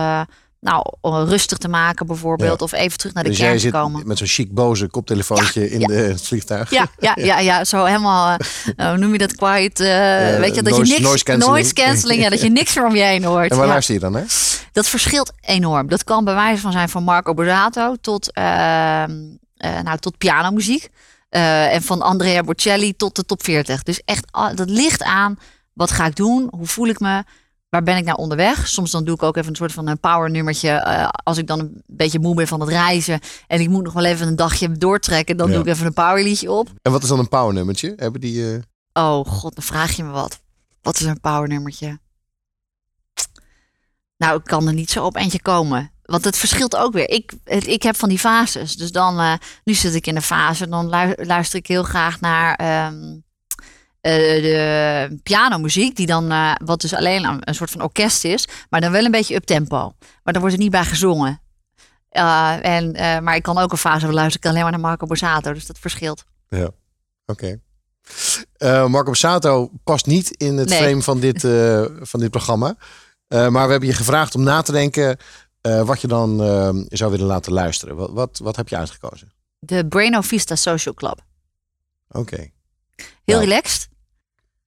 [0.62, 0.84] nou,
[1.28, 2.58] rustig te maken bijvoorbeeld.
[2.58, 2.64] Ja.
[2.64, 4.06] Of even terug naar de Dus kern te komen.
[4.06, 5.86] met zo'n chic boze koptelefoontje in ja.
[5.86, 6.70] de, het vliegtuig.
[6.70, 8.36] Ja, ja, ja, ja, zo helemaal,
[8.76, 9.86] eh, hoe noem je dat, quiet, eh,
[10.38, 11.56] weet je, dat noise- je niks, noise cancelling.
[11.58, 13.50] noise cancelling, ja, dat je niks meer om je heen hoort.
[13.50, 14.26] En waar luister je dan naar?
[14.72, 15.88] Dat verschilt enorm.
[15.88, 19.10] Dat kan bij wijze van zijn van Marco Borsato tot, ehm,
[19.56, 20.88] eh, nou, tot pianomuziek.
[21.28, 23.82] Eh, en van Andrea Bocelli tot de top 40.
[23.82, 25.38] Dus echt, dat ligt aan
[25.72, 26.48] wat ga ik doen?
[26.56, 27.22] Hoe voel ik me?
[27.72, 28.68] Waar ben ik nou onderweg?
[28.68, 30.68] Soms dan doe ik ook even een soort van een power nummertje.
[30.70, 33.20] eh, als ik dan een beetje moe ben van het reizen.
[33.46, 35.36] En ik moet nog wel even een dagje doortrekken.
[35.36, 35.52] Dan Ja.
[35.54, 36.68] doe ik even een powerliedje op.
[36.82, 37.92] En wat is dan een powernummertje?
[37.96, 38.52] Hebben die...
[38.54, 38.60] eh,
[38.92, 40.40] Oh god, dan vraag je me wat.
[40.82, 41.98] Wat is een powernummertje?
[44.16, 45.90] Nou, ik kan er niet zo op eentje komen.
[46.02, 47.08] Want het verschilt ook weer.
[47.10, 48.76] Ik, het- ik heb van die fases.
[48.76, 50.68] Dus dan, eh, nu zit ik in een fase.
[50.68, 53.10] Dan lu- luister ik heel graag naar ehm, eh,
[54.02, 55.96] de pianomuziek.
[55.96, 58.48] Die dan, eh, wat dus alleen een, soort van orkest is.
[58.70, 59.94] Maar dan wel een beetje up tempo.
[60.22, 61.40] Maar daar wordt er niet bij gezongen.
[62.12, 64.80] Uh, en, eh, maar ik kan ook een fase waar luister ik alleen maar naar
[64.80, 65.52] Marco Borsato.
[65.52, 66.24] Dus dat verschilt.
[66.48, 66.70] Ja,
[67.26, 67.60] oké.
[68.56, 70.78] Eh, Marco Bassato past niet in het Nee.
[70.82, 72.76] frame van dit, eh, van dit programma.
[73.28, 75.16] Eh, maar we hebben je gevraagd om na te denken
[75.60, 77.96] eh, wat je dan eh, zou willen laten luisteren.
[77.96, 79.32] Wat, wat, wat heb je uitgekozen?
[79.58, 81.20] De Breno Vista Social Club.
[82.08, 82.36] Oké.
[83.24, 83.38] Heel Ja.
[83.38, 83.88] relaxed.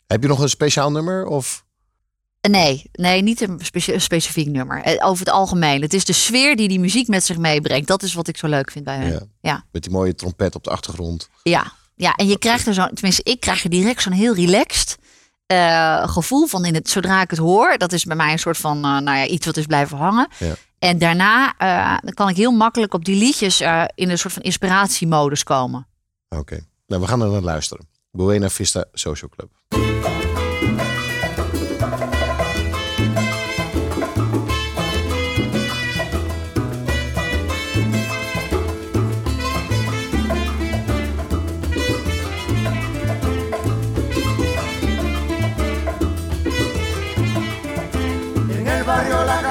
[0.07, 1.25] Heb je nog een speciaal nummer?
[1.25, 1.63] Of?
[2.41, 4.81] Nee, nee, niet een specie- specifiek nummer.
[4.81, 5.81] Eh, Over het algemeen.
[5.81, 7.87] Het is de sfeer die die muziek met zich meebrengt.
[7.87, 9.07] Dat is wat ik zo leuk vind bij hen.
[9.07, 9.11] Ja.
[9.13, 9.63] Ja, ja.
[9.71, 11.29] Met die mooie trompet op de achtergrond.
[11.43, 11.73] ja.
[12.15, 14.97] en je krijgt er zo, tenminste, ik krijg er direct zo'n heel relaxed
[15.45, 17.77] eh, gevoel van in het, zodra ik het hoor.
[17.77, 20.27] Dat is bij mij een soort van, eh, nou ja, iets wat is blijven hangen.
[20.39, 20.53] Ja.
[20.79, 21.53] En daarna
[22.03, 23.61] dan kan ik heel makkelijk op die liedjes
[23.95, 25.87] in een soort van inspiratiemodus komen.
[26.29, 26.65] Oké.
[26.87, 27.87] Nou, we gaan er naar luisteren.
[28.15, 29.51] Buena Vista Social Club.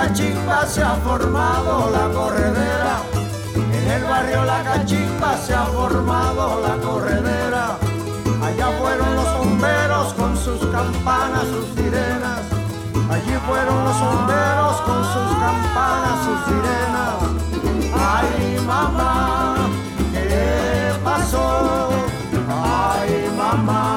[0.07, 2.99] Cachimba se ha formado la corredera.
[3.55, 7.54] En el barrio La Cachimba se ha formado la corredera.
[10.85, 12.41] Campanas, sus sirenas.
[13.11, 17.17] Allí fueron los bomberos con sus campanas, sus sirenas.
[17.95, 19.69] Ay, mamá,
[20.13, 21.91] ¿qué pasó?
[22.49, 23.94] Ay, mamá,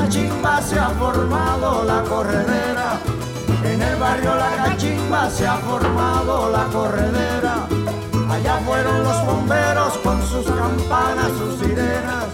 [0.00, 2.98] Cachimba se ha formado la corredera.
[3.62, 7.68] En el barrio La Cachimba se ha formado la corredera.
[8.30, 12.28] Allá fueron los bomberos con sus campanas, sus sirenas.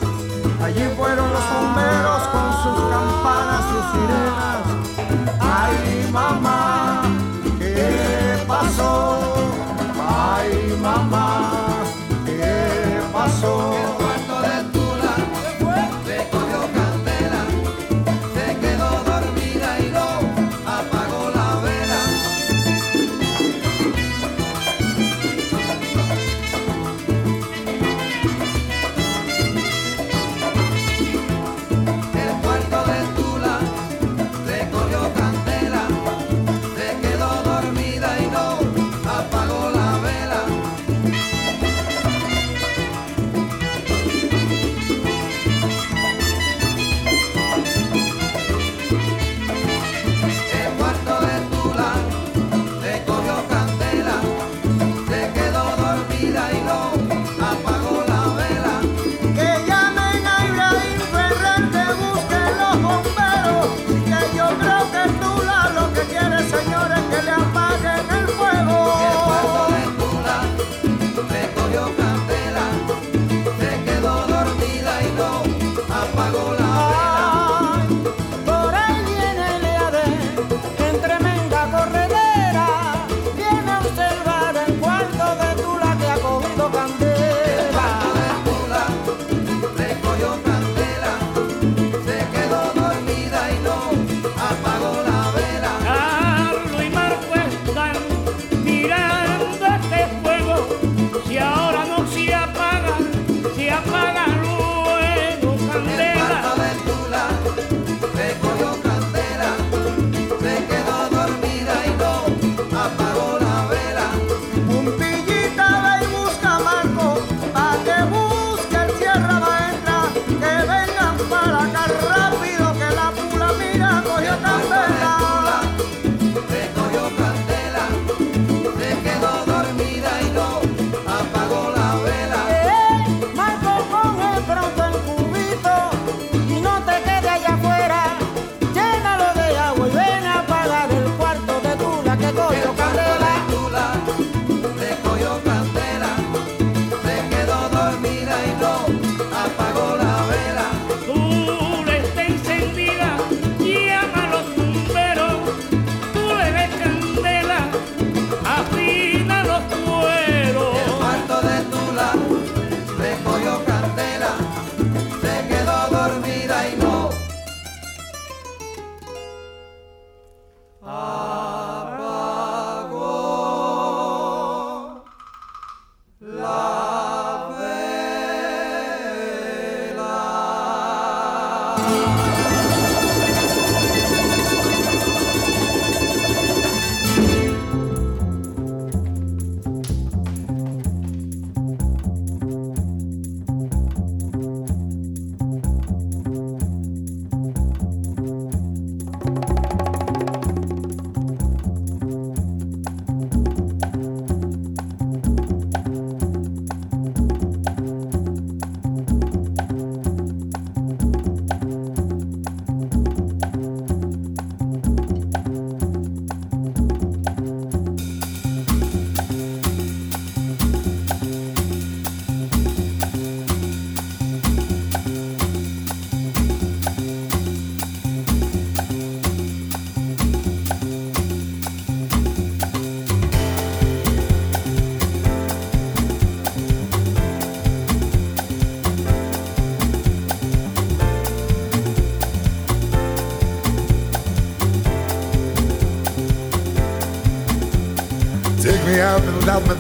[0.62, 4.62] Allí fueron los bomberos con sus campanas, sus sirenas.
[5.41, 7.03] Ay, mamá,
[7.59, 9.19] ¿qué pasó?
[10.09, 11.66] Ay, mamá,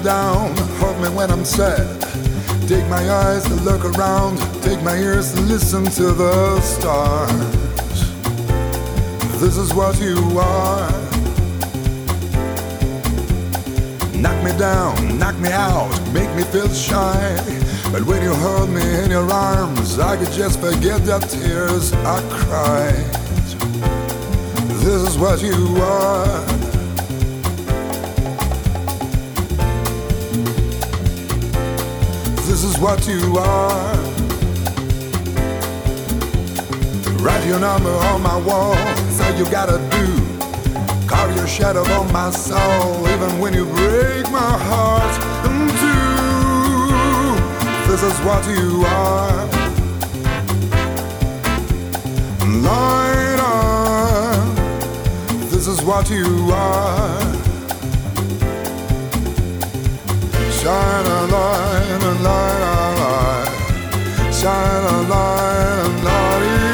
[0.06, 0.56] down.
[0.78, 2.00] Hold me when I'm sad.
[2.68, 4.38] Take my eyes to look around.
[4.62, 7.32] Take my ears to listen to the stars.
[9.40, 10.92] This is what you are.
[14.14, 17.36] Knock me down, knock me out, make me feel shy.
[17.90, 22.20] But when you hold me in your arms, I could just forget the tears I
[22.30, 23.10] cried.
[24.84, 26.55] This is what you are.
[32.56, 33.94] This is what you are.
[37.20, 38.74] Write your number on my wall.
[39.10, 40.06] Say you gotta do.
[41.06, 43.06] Carve your shadow on my soul.
[43.08, 47.36] Even when you break my heart in two.
[47.90, 49.46] This is what you are.
[52.62, 54.54] Light on.
[55.50, 57.35] This is what you are.
[60.66, 64.34] Shine a light, a light, a light.
[64.34, 66.65] Shine a light, a light,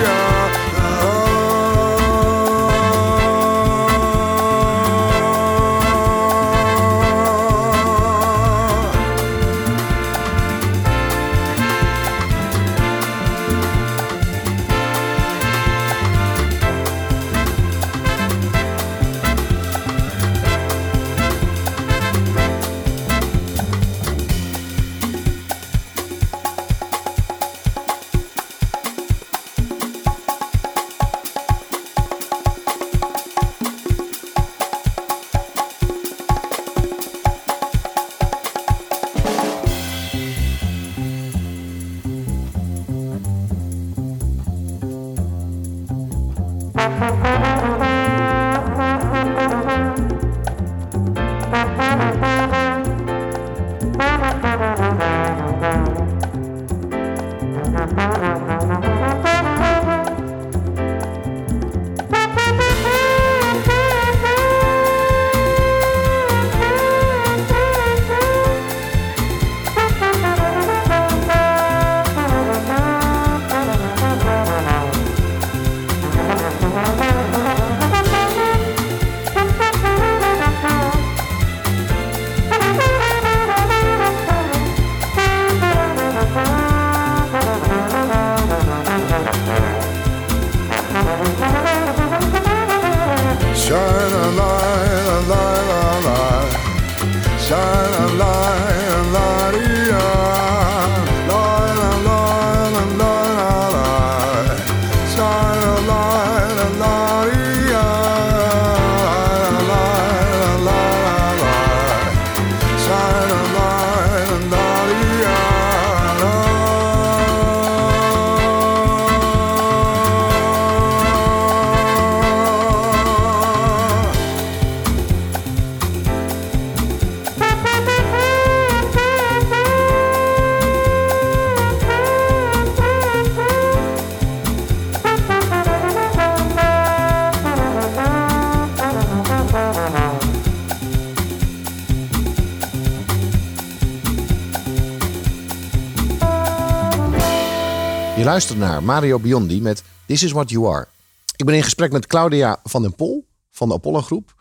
[148.32, 150.88] luistert naar Mario Biondi met This is What You Are.
[151.36, 154.34] Ik ben in gesprek met Claudia van den Pol van de Apollo Groep.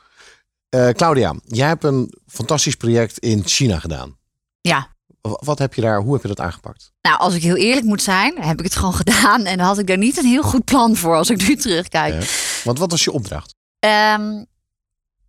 [0.70, 4.18] Eh, Claudia, jij hebt een fantastisch project in China gedaan.
[4.62, 4.88] Ja,
[5.22, 6.92] Wat heb je daar, hoe heb je dat aangepakt?
[7.02, 9.46] Nou, als ik heel eerlijk moet zijn, heb ik het gewoon gedaan.
[9.46, 12.22] En had ik daar niet een heel goed plan voor als ik nu terugkijk.
[12.22, 12.28] Ja.
[12.64, 13.56] Want wat was je opdracht?
[13.80, 14.44] Ehm,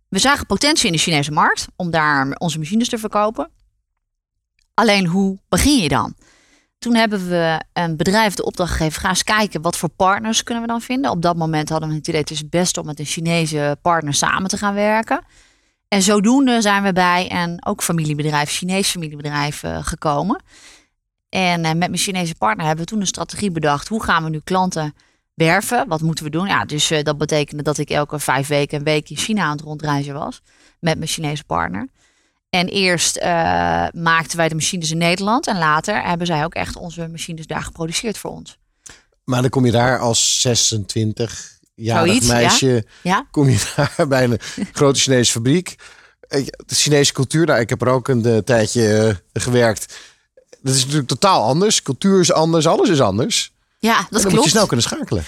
[0.09, 3.49] we zagen potentie in de Chinese markt om daar onze machines te verkopen.
[4.73, 6.15] Alleen hoe begin je dan?
[6.83, 10.63] Toen hebben we een bedrijf de opdracht gegeven: ga eens kijken wat voor partners kunnen
[10.63, 11.11] we dan vinden.
[11.11, 13.77] Op dat moment hadden we het idee: het is het beste om met een Chinese
[13.81, 15.25] partner samen te gaan werken.
[15.87, 20.43] En zodoende zijn we bij een ook familiebedrijf, Chinees familiebedrijf, eh, gekomen.
[21.29, 23.87] En eh, met mijn Chinese partner hebben we toen een strategie bedacht.
[23.87, 24.93] Hoe gaan we nu klanten
[25.33, 25.87] werven?
[25.87, 26.47] Wat moeten we doen?
[26.47, 29.51] Ja, dus eh, dat betekende dat ik elke vijf weken een week in China aan
[29.51, 30.41] het rondreizen was.
[30.79, 31.87] Met mijn Chinese partner.
[32.53, 33.29] En eerst eh,
[33.93, 35.47] maakten wij de machines in Nederland.
[35.47, 38.57] En later hebben zij ook echt onze machines daar geproduceerd voor ons.
[39.23, 42.33] Maar dan kom je daar als 26 jarig ja.
[42.33, 42.85] meisje.
[43.03, 44.39] Ja, Kom je daar bij een
[44.71, 45.75] grote Chinese fabriek.
[46.27, 49.97] Eh, De Chinese cultuur, daar, ik heb er ook een eh, tijdje gewerkt.
[50.61, 51.81] Dat is natuurlijk totaal anders.
[51.81, 53.53] Cultuur is anders, alles is anders.
[53.79, 54.35] ja En dat dan klopt.
[54.35, 55.23] moet je snel kunnen schakelen.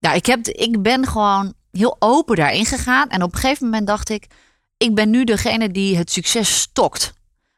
[0.00, 3.08] Nou, ik, heb, ik ben gewoon heel open daarin gegaan.
[3.08, 4.26] En op een gegeven moment dacht ik,
[4.78, 7.12] ik ben nu degene die het succes stokt.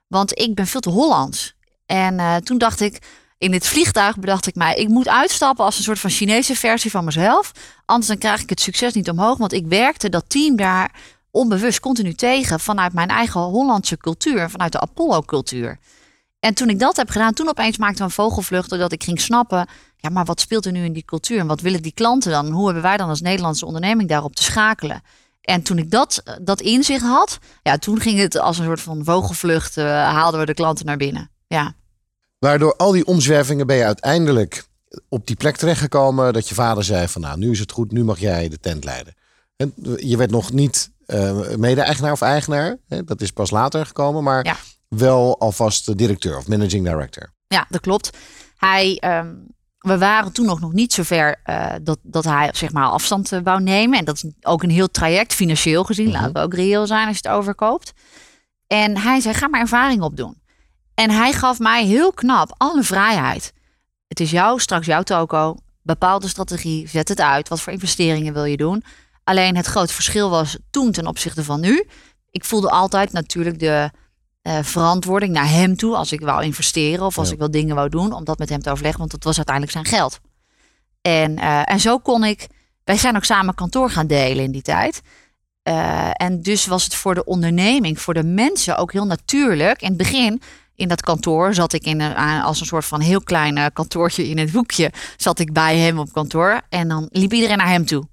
[0.06, 1.54] Want ik ben veel te Hollands.
[1.86, 2.98] En eh, toen dacht ik,
[3.38, 6.90] in dit vliegtuig bedacht ik mij, ik moet uitstappen als een soort van Chinese versie
[6.90, 7.52] van mezelf.
[7.84, 9.38] Anders dan krijg ik het succes niet omhoog.
[9.38, 10.94] Want ik werkte dat team daar
[11.30, 15.78] onbewust continu tegen vanuit mijn eigen Hollandse cultuur, vanuit de Apollo-cultuur.
[16.40, 19.68] En toen ik dat heb gedaan, toen opeens maakte een vogelvlucht doordat ik ging snappen,
[19.96, 22.50] ja, maar wat speelt er nu in die cultuur en wat willen die klanten dan?
[22.50, 25.02] Hoe hebben wij dan als Nederlandse onderneming daarop te schakelen?
[25.40, 29.04] En toen ik dat, dat inzicht had, ja, toen ging het als een soort van
[29.04, 31.30] vogelvlucht, eh, haalden we de klanten naar binnen.
[31.46, 31.74] Ja.
[32.38, 34.64] Waardoor al die omzwervingen ben je uiteindelijk
[35.08, 36.32] op die plek terechtgekomen.
[36.32, 38.84] Dat je vader zei van nou, nu is het goed, nu mag jij de tent
[38.84, 39.14] leiden.
[39.56, 42.76] En je werd nog niet eh, mede-eigenaar of eigenaar.
[42.88, 43.04] Hè?
[43.04, 44.22] Dat is pas later gekomen.
[44.22, 44.56] Maar Ja.
[44.88, 47.32] wel alvast directeur of managing director.
[47.46, 48.10] Ja, dat klopt.
[48.56, 49.34] Hij, ehm,
[49.80, 53.40] we waren toen nog, nog niet zover eh dat, dat hij zeg maar afstand eh,
[53.42, 53.98] wou nemen.
[53.98, 56.10] En dat is ook een heel traject financieel gezien.
[56.10, 57.92] Laten we ook reëel zijn als je het overkoopt.
[58.66, 60.38] En hij zei, ga maar ervaring opdoen.
[60.94, 63.52] En hij gaf mij heel knap alle vrijheid.
[64.08, 65.56] Het is jou, straks jouw toko.
[65.82, 67.48] Bepaal de strategie, zet het uit.
[67.48, 68.84] Wat voor investeringen wil je doen?
[69.24, 71.86] Alleen het grote verschil was toen ten opzichte van nu.
[72.30, 73.90] Ik voelde altijd natuurlijk de
[74.42, 77.32] eh, verantwoording naar hem toe als ik wou investeren of als Ja.
[77.32, 79.76] ik wel dingen wou doen, om dat met hem te overleggen, want dat was uiteindelijk
[79.76, 80.20] zijn geld.
[81.02, 82.46] En, eh, en zo kon ik,
[82.84, 85.02] wij zijn ook samen kantoor gaan delen in die tijd.
[85.62, 89.82] Eh, en dus was het voor de onderneming, voor de mensen ook heel natuurlijk.
[89.82, 90.42] In het begin,
[90.74, 94.38] in dat kantoor, zat ik in een, als een soort van heel klein kantoortje in
[94.38, 94.92] het hoekje.
[95.16, 98.08] Zat ik bij hem op kantoor en dan liep iedereen naar hem toe.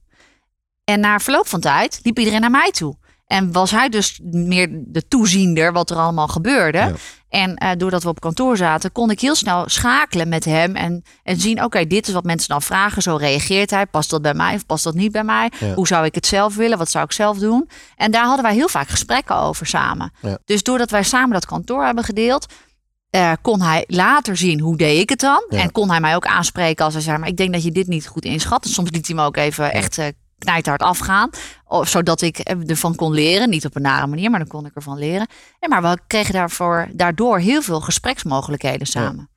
[0.84, 2.96] En na verloop van tijd liep iedereen naar mij toe.
[3.28, 6.78] En was hij dus meer de toeziender wat er allemaal gebeurde.
[6.78, 6.94] Ja.
[7.30, 10.76] En eh, doordat we op kantoor zaten, kon ik heel snel schakelen met hem.
[10.76, 13.02] En, en zien, oké, dit is wat mensen dan vragen.
[13.02, 13.86] Zo reageert hij.
[13.86, 15.52] Past dat bij mij of past dat niet bij mij?
[15.60, 15.74] Ja.
[15.74, 16.78] Hoe zou ik het zelf willen?
[16.78, 17.70] Wat zou ik zelf doen?
[17.96, 20.12] En daar hadden wij heel vaak gesprekken over samen.
[20.22, 20.38] Ja.
[20.46, 22.46] Dus doordat wij samen dat kantoor hebben gedeeld...
[23.10, 25.46] eh, kon hij later zien hoe deed ik het dan.
[25.50, 25.58] Ja.
[25.60, 27.18] En kon hij mij ook aanspreken als hij zei...
[27.18, 28.64] maar ik denk dat je dit niet goed inschat.
[28.64, 29.98] En soms liet hij me ook even echt...
[29.98, 30.08] eh
[30.40, 31.30] knijthard afgaan.
[31.66, 33.50] Of, zodat ik ervan kon leren.
[33.50, 35.28] Niet op een nare manier, maar dan kon ik ervan leren.
[35.60, 39.30] En maar we kregen daarvoor, daardoor heel veel gespreksmogelijkheden samen.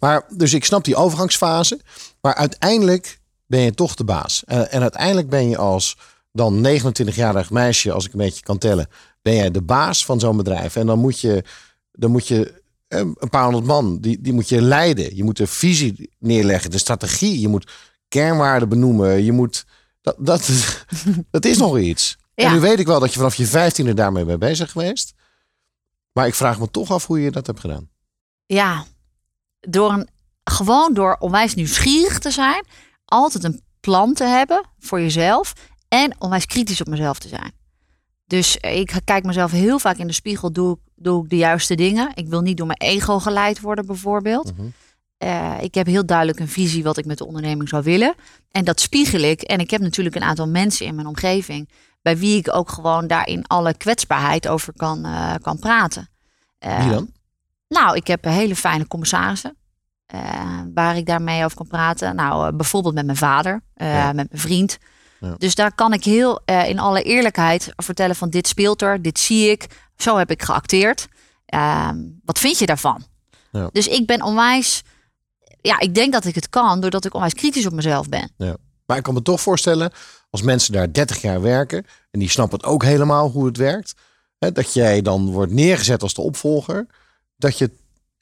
[0.00, 1.80] Maar dus ik snap die overgangsfase.
[2.20, 4.42] Maar uiteindelijk ben je toch de baas.
[4.44, 5.96] En, en uiteindelijk ben je als
[6.32, 8.88] dan 29-jarig meisje, als ik een beetje kan tellen,
[9.22, 10.76] ben jij de baas van zo'n bedrijf.
[10.76, 11.44] En dan moet je,
[11.92, 15.16] dan moet je eh, een paar honderd man, die, die moet je leiden.
[15.16, 17.40] Je moet de visie neerleggen, de strategie.
[17.40, 17.72] Je moet
[18.08, 19.24] kernwaarden benoemen.
[19.24, 19.66] Je moet,
[20.16, 20.84] dat, dat,
[21.30, 22.16] dat is nog iets.
[22.34, 25.12] En nu weet ik wel dat je vanaf je vijftiende daarmee bent bezig geweest.
[26.12, 27.88] Maar ik vraag me toch af hoe je dat hebt gedaan.
[28.46, 28.84] Ja,
[29.60, 30.08] door een,
[30.44, 32.64] gewoon door onwijs nieuwsgierig te zijn.
[33.04, 35.52] Altijd een plan te hebben voor jezelf.
[35.88, 37.52] En onwijs kritisch op mezelf te zijn.
[38.26, 40.52] Dus ik kijk mezelf heel vaak in de spiegel.
[40.52, 42.10] Doe, ik- doe ik de juiste dingen?
[42.14, 44.52] Ik wil niet door mijn ego geleid worden bijvoorbeeld.
[44.56, 44.68] Mhm.
[45.18, 48.14] Eh, ik heb heel duidelijk een visie wat ik met de onderneming zou willen.
[48.50, 49.42] En dat spiegel ik.
[49.42, 51.68] En ik heb natuurlijk een aantal mensen in mijn omgeving.
[52.02, 56.08] Bij wie ik ook gewoon daarin alle kwetsbaarheid over kan, eh, kan praten.
[56.58, 57.12] Eh, Wie dan?
[57.68, 59.56] nou, ik heb hele fijne commissarissen.
[60.74, 62.16] waar ik daarmee over kan praten.
[62.16, 64.12] Nou, bijvoorbeeld met mijn vader, Ja.
[64.12, 64.78] met mijn vriend.
[65.20, 65.34] Ja.
[65.38, 69.50] Dus daar kan ik heel in alle eerlijkheid vertellen van dit speelt er, dit zie
[69.50, 69.66] ik.
[69.96, 71.08] Zo heb ik geacteerd.
[71.46, 73.04] Ehm, wat vind je daarvan?
[73.52, 73.68] Ja.
[73.72, 74.82] Dus ik ben onwijs...
[75.68, 78.30] Ja, ik denk dat ik het kan doordat ik onwijs kritisch op mezelf ben.
[78.86, 79.92] Maar ik kan me toch voorstellen,
[80.30, 83.94] als mensen daar 30 jaar werken en die snappen het ook helemaal hoe het werkt,
[84.38, 86.86] hè, dat jij dan wordt neergezet als de opvolger,
[87.36, 87.70] dat je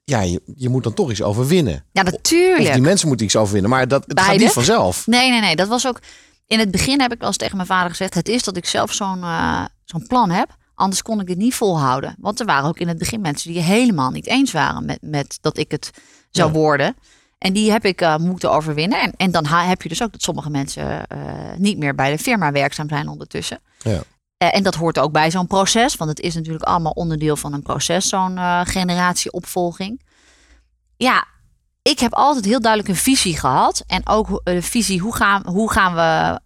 [0.05, 1.85] ja, je, je moet dan toch iets overwinnen.
[1.93, 2.73] Ja, Of natuurlijk.
[2.73, 3.71] die mensen moeten iets overwinnen.
[3.71, 5.07] Maar dat, het gaat niet vanzelf.
[5.07, 5.57] Nee, nee, nee.
[5.57, 6.01] Dat was ook.
[6.47, 8.67] In het begin heb ik wel eens tegen mijn vader gezegd: het is dat ik
[8.67, 10.57] zelf zo'n eh, zo'n plan heb.
[10.75, 12.17] Anders kon ik dit niet volhouden.
[12.19, 15.39] Want er waren ook in het begin mensen die helemaal niet eens waren met, met
[15.41, 15.91] dat ik het
[16.31, 16.59] zou Ja.
[16.59, 16.97] worden.
[17.39, 19.01] En die heb ik eh, moeten overwinnen.
[19.01, 21.19] En, en dan heb je dus ook dat sommige mensen eh,
[21.57, 23.61] niet meer bij de firma werkzaam zijn ondertussen.
[23.79, 24.03] Ja.
[24.37, 25.97] Eh, en dat hoort ook bij zo'n proces.
[25.97, 30.03] Want het is natuurlijk allemaal onderdeel van een proces, zo'n generatieopvolging.
[30.97, 31.25] Ja,
[31.83, 33.85] ik heb altijd heel duidelijk een visie gehad.
[33.87, 36.41] En ook de visie, hoe gaan, hoe gaan we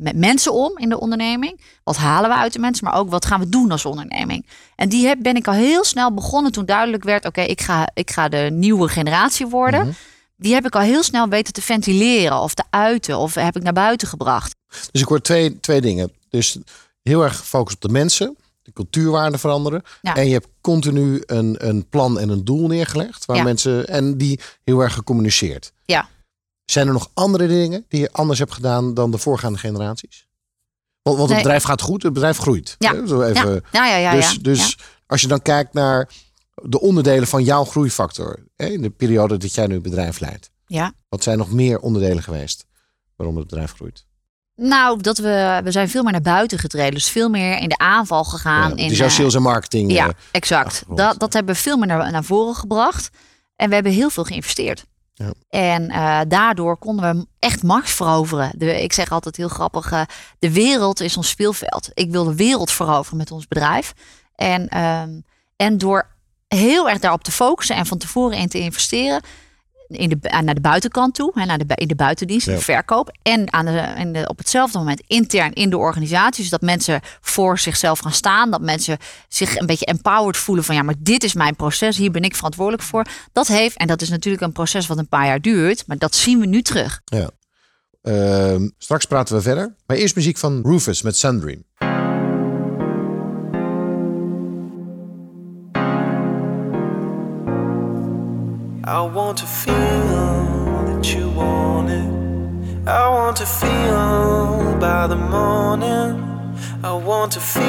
[0.00, 1.60] met mensen om in de onderneming?
[1.84, 2.84] Wat halen we uit de mensen?
[2.84, 4.46] Maar ook wat gaan we doen als onderneming?
[4.76, 7.26] En die heb, ben ik al heel snel begonnen toen duidelijk werd...
[7.26, 9.80] oké, ik, ga, ik ga de nieuwe generatie worden.
[9.80, 9.92] Mhm.
[10.40, 13.18] Die heb ik al heel snel weten te ventileren of te uiten.
[13.18, 14.54] Of heb ik naar buiten gebracht.
[14.90, 16.12] Dus ik hoor twee, twee dingen.
[16.28, 16.58] Dus
[17.02, 18.36] heel erg gefocust op de mensen.
[18.62, 19.82] De cultuurwaarden veranderen.
[20.02, 20.14] Ja.
[20.14, 23.24] En je hebt continu een, een plan en een doel neergelegd.
[23.24, 23.42] Waar Ja.
[23.42, 25.72] mensen, en die heel erg gecommuniceerd.
[25.84, 26.08] Ja.
[26.64, 30.26] Zijn er nog andere dingen die je anders hebt gedaan dan de voorgaande generaties?
[31.02, 31.42] Want, want het Nee.
[31.42, 32.74] bedrijf gaat goed, het bedrijf groeit.
[32.78, 33.06] Ja.
[33.06, 34.12] Zo even, Ja, ja, ja.
[34.12, 36.08] dus dus als je dan kijkt naar
[36.62, 38.38] de onderdelen van jouw groeifactor.
[38.56, 40.50] In de periode dat jij nu het bedrijf leidt.
[40.66, 40.92] Ja.
[41.08, 42.66] Wat zijn nog meer onderdelen geweest
[43.16, 44.06] waarom het bedrijf groeit?
[44.56, 46.94] Nou, dat we, we zijn veel meer naar buiten getreden.
[46.94, 48.70] Dus veel meer in de aanval gegaan.
[48.70, 49.92] Ja, in, die jouw eh, sales en marketing.
[49.92, 50.84] Ja, eh, exact.
[50.88, 53.10] Dat, dat hebben we veel meer naar, naar voren gebracht.
[53.56, 54.84] En we hebben heel veel geïnvesteerd.
[55.14, 55.32] Ja.
[55.48, 58.52] En eh, daardoor konden we echt macht veroveren.
[58.56, 60.06] De, ik zeg altijd heel grappig,
[60.38, 61.90] de wereld is ons speelveld.
[61.94, 63.92] Ik wil de wereld veroveren met ons bedrijf.
[64.34, 65.20] En, ehm,
[65.56, 66.06] en door
[66.48, 69.22] heel erg daarop te focussen en van tevoren in te investeren...
[69.88, 72.58] In de, aan- naar de buitenkant toe, hè, naar de, in de buitendienst, in Ja.
[72.58, 73.16] de verkoop.
[73.22, 76.40] En aan de, de, op hetzelfde moment intern in de organisatie.
[76.42, 78.50] Dus dat mensen voor zichzelf gaan staan.
[78.50, 81.96] Dat mensen zich een beetje empowered voelen van ja, maar dit is mijn proces.
[81.96, 83.04] Hier ben ik verantwoordelijk voor.
[83.32, 85.84] Dat heeft, en dat is natuurlijk een proces wat een paar jaar duurt.
[85.86, 87.00] Maar dat zien we nu terug.
[87.04, 87.30] Ja.
[88.02, 89.74] Ehm, straks praten we verder.
[89.86, 91.62] Maar eerst muziek van Rufus met Sundream.
[98.90, 99.74] I want to feel
[100.86, 102.88] that you want it.
[102.88, 106.56] I want to feel by the morning.
[106.82, 107.66] I want to feel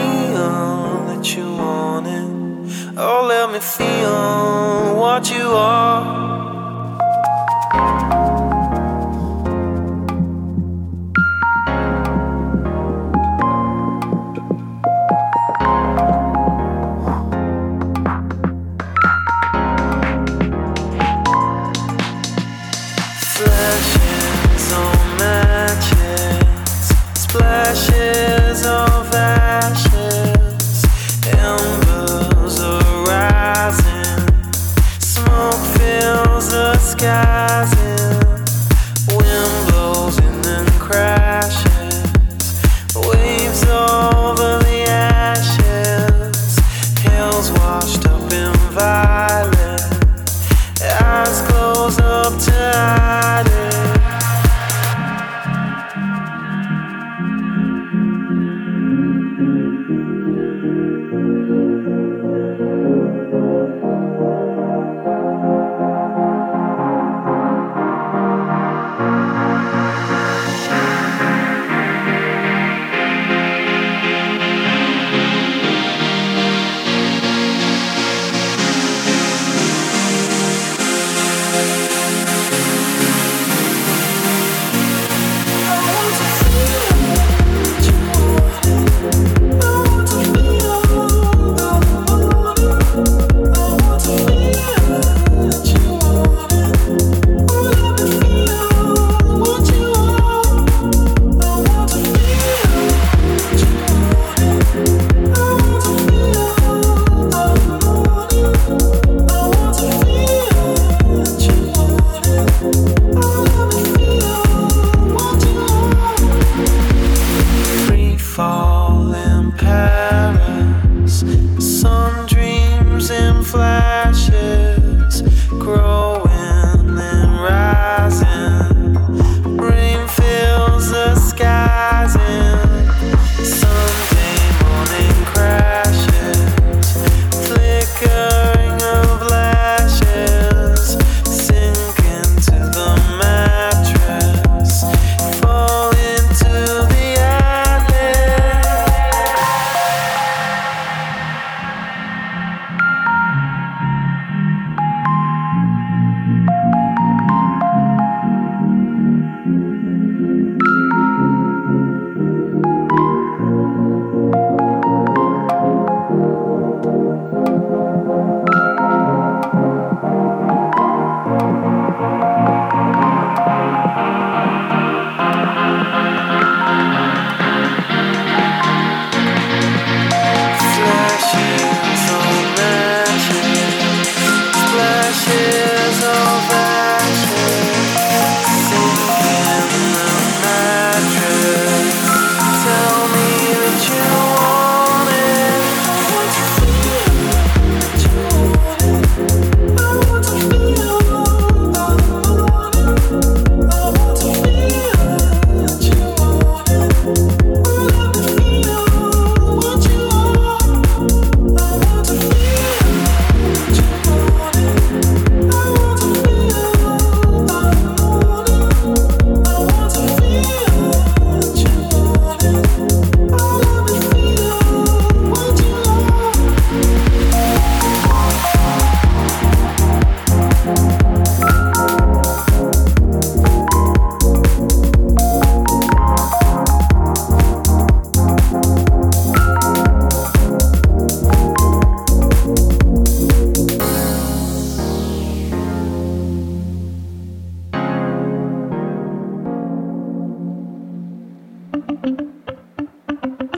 [1.09, 2.97] that you want it.
[2.97, 6.19] Oh, let me feel what you are.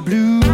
[0.00, 0.49] The blues.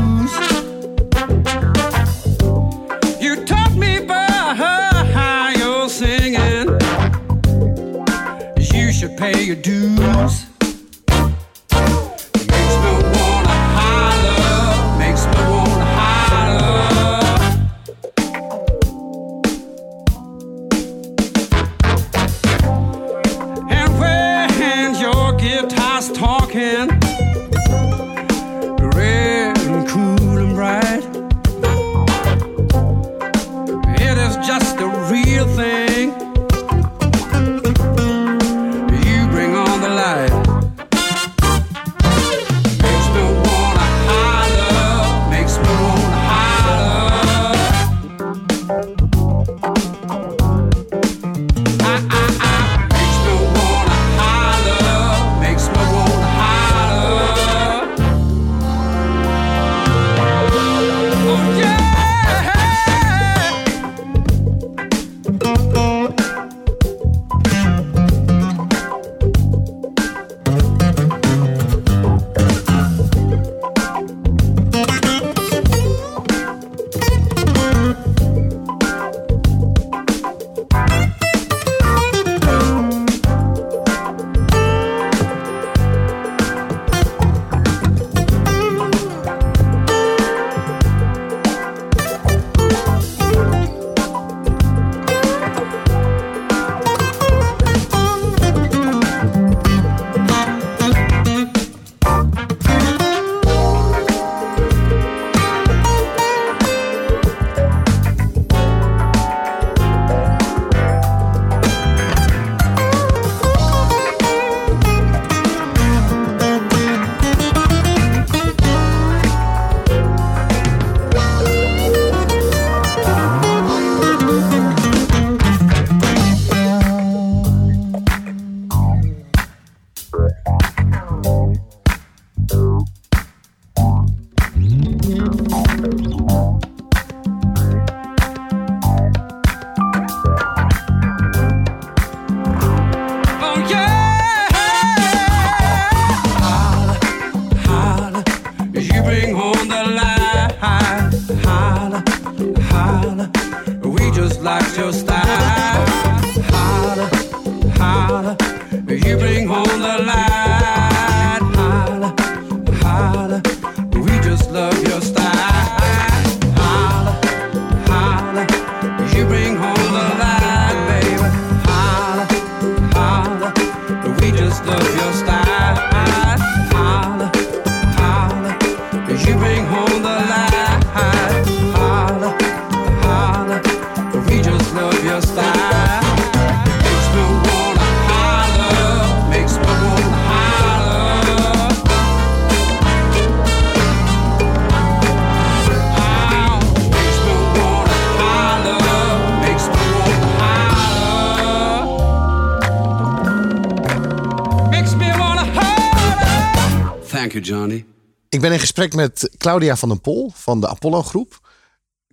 [208.92, 211.40] Gesprek met Claudia van den Pol van de Apollo Groep.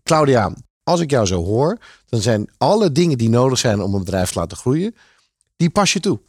[0.03, 0.53] Claudia,
[0.83, 1.77] als ik jou zo hoor,
[2.09, 4.95] dan zijn alle dingen die nodig zijn om een bedrijf te laten groeien,
[5.55, 6.19] die pas je toe.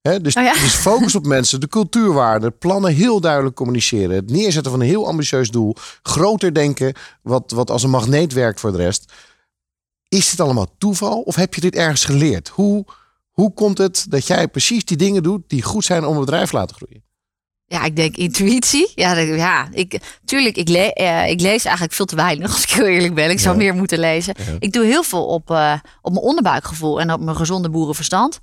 [0.00, 0.52] Dus, Oh ja.
[0.52, 5.06] dus focus op mensen, de cultuurwaarden, plannen heel duidelijk communiceren, het neerzetten van een heel
[5.06, 9.12] ambitieus doel, groter denken, wat, wat als een magneet werkt voor de rest.
[10.08, 12.48] Is dit allemaal toeval of heb je dit ergens geleerd?
[12.48, 12.84] Hoe,
[13.30, 16.50] hoe komt het dat jij precies die dingen doet die goed zijn om een bedrijf
[16.50, 17.07] te laten groeien?
[17.70, 18.92] Ja, ik denk intuïtie.
[18.94, 22.62] Ja, dat- ja ik, tuurlijk, ik, le eh, ik lees eigenlijk veel te weinig, als
[22.62, 23.30] ik heel eerlijk ben.
[23.30, 23.62] Ik zou Ja.
[23.62, 24.34] meer moeten lezen.
[24.38, 24.56] Ja.
[24.58, 28.38] Ik doe heel veel op, eh, op mijn onderbuikgevoel en op mijn gezonde boerenverstand.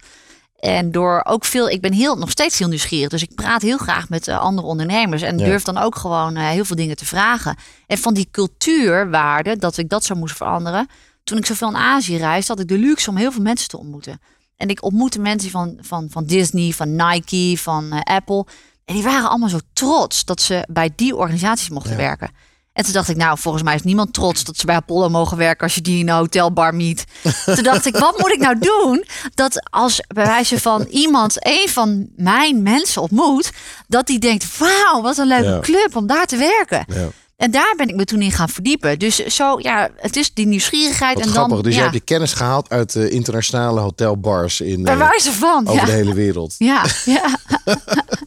[0.59, 3.09] En door ook veel, ik ben heel, nog steeds heel nieuwsgierig.
[3.09, 5.21] Dus ik praat heel graag met eh, andere ondernemers.
[5.21, 5.45] En Ja.
[5.45, 7.55] durf dan ook gewoon heel veel dingen te vragen.
[7.87, 10.87] En van die cultuurwaarde, dat ik dat zou moest veranderen.
[11.23, 13.77] Toen ik zoveel in Azië reisde, had ik de luxe om heel veel mensen te
[13.77, 14.19] ontmoeten.
[14.57, 18.45] En ik ontmoette mensen van, van, van Disney, van Nike, van Apple.
[18.85, 21.97] En die waren allemaal zo trots dat ze bij die organisaties mochten Ja.
[21.97, 22.29] werken.
[22.73, 25.37] En toen dacht ik, nou, volgens mij is niemand trots dat ze bij Apollo mogen
[25.37, 27.05] werken als je die in een hotelbar meet.
[27.55, 29.05] toen dacht ik, wat moet ik nou doen?
[29.33, 33.51] Dat als bij wijze van iemand een van mijn mensen ontmoet,
[33.87, 35.59] dat die denkt, wauw, wat een leuke Ja.
[35.59, 36.85] club om daar te werken.
[36.95, 37.07] Ja.
[37.37, 38.99] En daar ben ik me toen in gaan verdiepen.
[38.99, 41.15] Dus zo, ja, het is die nieuwsgierigheid.
[41.17, 41.53] Wat en grappig.
[41.55, 44.99] dan, dus ja, je hebt je kennis gehaald uit de internationale hotelbars in, bij eh,
[44.99, 45.67] wijze van.
[45.67, 45.85] over Ja.
[45.85, 46.55] de hele wereld.
[46.57, 47.23] Ja, ja.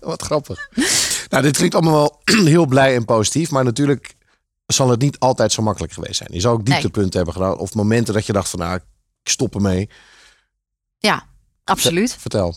[0.09, 0.69] Wat grappig.
[1.29, 3.51] Nou, dit klinkt allemaal wel heel blij en positief.
[3.51, 4.15] Maar natuurlijk
[4.67, 6.29] zal het niet altijd zo makkelijk geweest zijn.
[6.33, 6.67] Je zal ook Nee.
[6.67, 7.59] dieptepunten hebben gedaan.
[7.59, 8.75] Of momenten dat je dacht van nou,
[9.23, 9.89] ik stop ermee.
[10.99, 11.27] ja,
[11.65, 12.17] absoluut.
[12.19, 12.55] Vertel.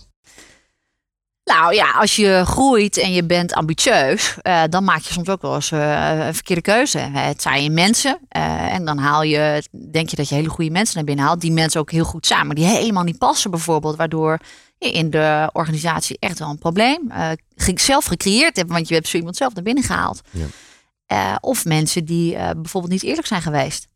[1.43, 5.41] Nou ja, als je groeit en je bent ambitieus, eh, dan maak je soms ook
[5.41, 6.97] wel eens eh, een verkeerde keuze.
[6.97, 10.71] Het zijn je mensen eh, en dan haal je, denk je dat je hele goede
[10.71, 13.51] mensen naar binnen haalt, die mensen ook heel goed samen, maar die helemaal niet passen
[13.51, 14.39] bijvoorbeeld, waardoor
[14.81, 17.29] in de organisatie echt wel een probleem eh,
[17.75, 20.21] zelf gecreëerd hebt, want je hebt zo iemand zelf naar binnen gehaald.
[20.29, 20.45] Ja.
[21.05, 23.89] Eh, of mensen die eh, bijvoorbeeld niet eerlijk zijn geweest.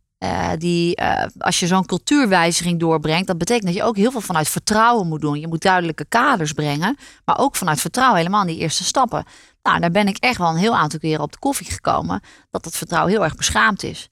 [0.57, 1.01] Die,
[1.37, 5.21] als je zo'n cultuurwijziging doorbrengt, dat betekent dat je ook heel veel vanuit vertrouwen moet
[5.21, 5.39] doen.
[5.39, 9.25] Je moet duidelijke kaders brengen, maar ook vanuit vertrouwen helemaal in die eerste stappen.
[9.63, 12.63] Nou, daar ben ik echt wel een heel aantal keren op de koffie gekomen, dat
[12.63, 14.09] dat vertrouwen heel erg beschaamd is.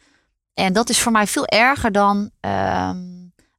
[0.54, 3.13] En dat is voor mij veel erger dan ehm,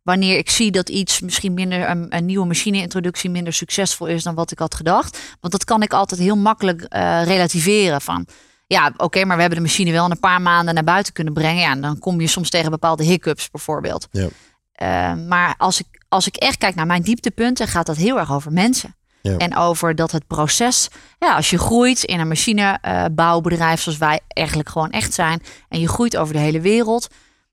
[0.05, 4.34] wanneer ik zie dat iets misschien minder, een, een nieuwe machine-introductie minder succesvol is dan
[4.34, 5.18] wat ik had gedacht.
[5.40, 8.26] Want dat kan ik altijd heel makkelijk eh, relativeren van
[8.66, 11.32] ja, oké, maar we hebben de machine wel in een paar maanden naar buiten kunnen
[11.32, 11.62] brengen.
[11.62, 14.09] Ja, en dan kom je soms tegen bepaalde hiccups bijvoorbeeld.
[14.11, 14.28] Ja.
[14.72, 18.32] Eh, maar als ik, als ik echt kijk naar mijn dieptepunten, gaat dat heel erg
[18.32, 18.96] over mensen.
[19.22, 19.36] Ja.
[19.36, 20.88] En over dat het proces,
[21.18, 25.88] ja, als je groeit in een machinebouwbedrijf zoals wij eigenlijk gewoon echt zijn, en je
[25.88, 27.09] groeit over de hele wereld,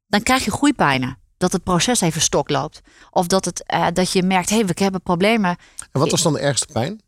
[0.07, 1.17] dan krijg je groeipijnen.
[1.41, 2.81] Dat het proces even stok loopt.
[3.09, 5.49] Of dat, het, eh, dat je merkt, hé, hey, we hebben problemen.
[5.91, 7.01] En wat was dan de ergste pijn?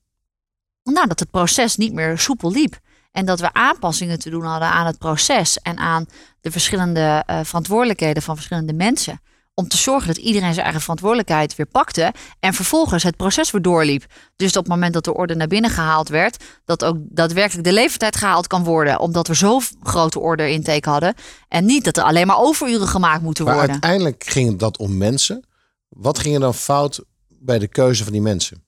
[0.83, 2.79] Nou, dat het proces niet meer soepel liep.
[3.11, 6.05] En dat we aanpassingen te doen hadden aan het proces en aan
[6.41, 9.21] de verschillende eh, verantwoordelijkheden van verschillende mensen.
[9.55, 12.13] Om te zorgen dat iedereen zijn eigen verantwoordelijkheid weer pakte.
[12.39, 14.05] En vervolgens het proces weer doorliep.
[14.35, 16.43] Dus op het moment dat de orde naar binnen gehaald werd.
[16.65, 18.99] Dat ook daadwerkelijk de leeftijd gehaald kan worden.
[18.99, 21.13] Omdat we zo grote order intake hadden.
[21.47, 23.71] En niet dat er alleen maar overuren gemaakt moeten Maar worden.
[23.71, 25.47] uiteindelijk ging dat om mensen.
[25.89, 28.63] Wat ging er dan fout bij de keuze van die mensen?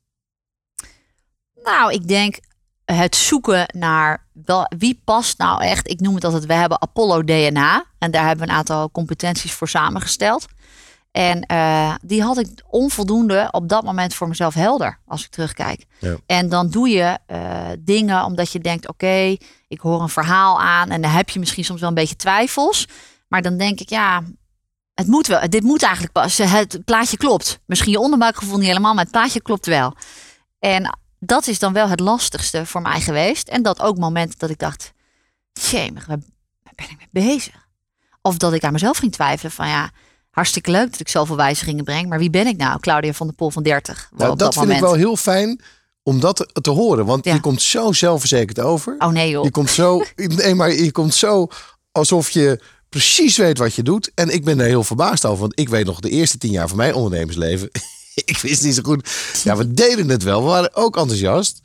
[1.63, 2.39] Nou, ik denk
[2.85, 5.89] het zoeken naar wel, wie past nou echt.
[5.89, 7.85] Ik noem het altijd, we hebben Apollo DNA.
[7.99, 10.45] En daar hebben we een aantal competenties voor samengesteld.
[11.15, 15.85] En eh, die had ik onvoldoende op dat moment voor mezelf helder, als ik terugkijk.
[15.99, 16.15] Ja.
[16.25, 17.39] En dan doe je eh,
[17.79, 19.37] dingen omdat je denkt, oké,
[19.67, 20.89] ik hoor een verhaal aan.
[20.89, 22.87] En dan heb je misschien soms wel een beetje twijfels.
[23.27, 24.23] Maar dan denk ik, ja,
[24.93, 25.49] het moet wel.
[25.49, 26.37] Dit moet eigenlijk pas.
[26.37, 27.59] Het plaatje klopt.
[27.65, 29.93] Misschien je onderbuikgevoel niet helemaal, maar het plaatje klopt wel.
[30.59, 33.47] En dat is dan wel het lastigste voor mij geweest.
[33.47, 34.91] En dat ook momenten dat ik dacht,
[35.53, 36.19] jemig, waar
[36.75, 37.67] ben ik mee bezig?
[38.21, 39.91] Of dat ik aan mezelf ging twijfelen van ja,
[40.35, 42.09] hartstikke leuk dat ik zoveel wijzigingen breng.
[42.09, 42.79] Maar wie ben ik nou?
[42.79, 44.07] Claudia van der Pol van 30.
[44.09, 44.83] Wel Nou, op dat vind moment.
[44.83, 45.61] ik wel heel fijn
[46.03, 47.05] om dat te, te horen.
[47.05, 47.33] Want Ja.
[47.33, 48.95] je komt zo zelfverzekerd over.
[48.97, 49.43] Oh nee joh.
[49.43, 51.47] Je komt zo, nee, maar je komt zo
[51.91, 54.11] alsof je precies weet wat je doet.
[54.15, 55.39] En ik ben daar heel verbaasd over.
[55.39, 57.69] Want ik weet nog de eerste tien jaar van mijn ondernemersleven.
[58.25, 59.09] ik wist niet zo goed.
[59.43, 60.41] Ja, we deden het wel.
[60.43, 61.59] We waren ook enthousiast.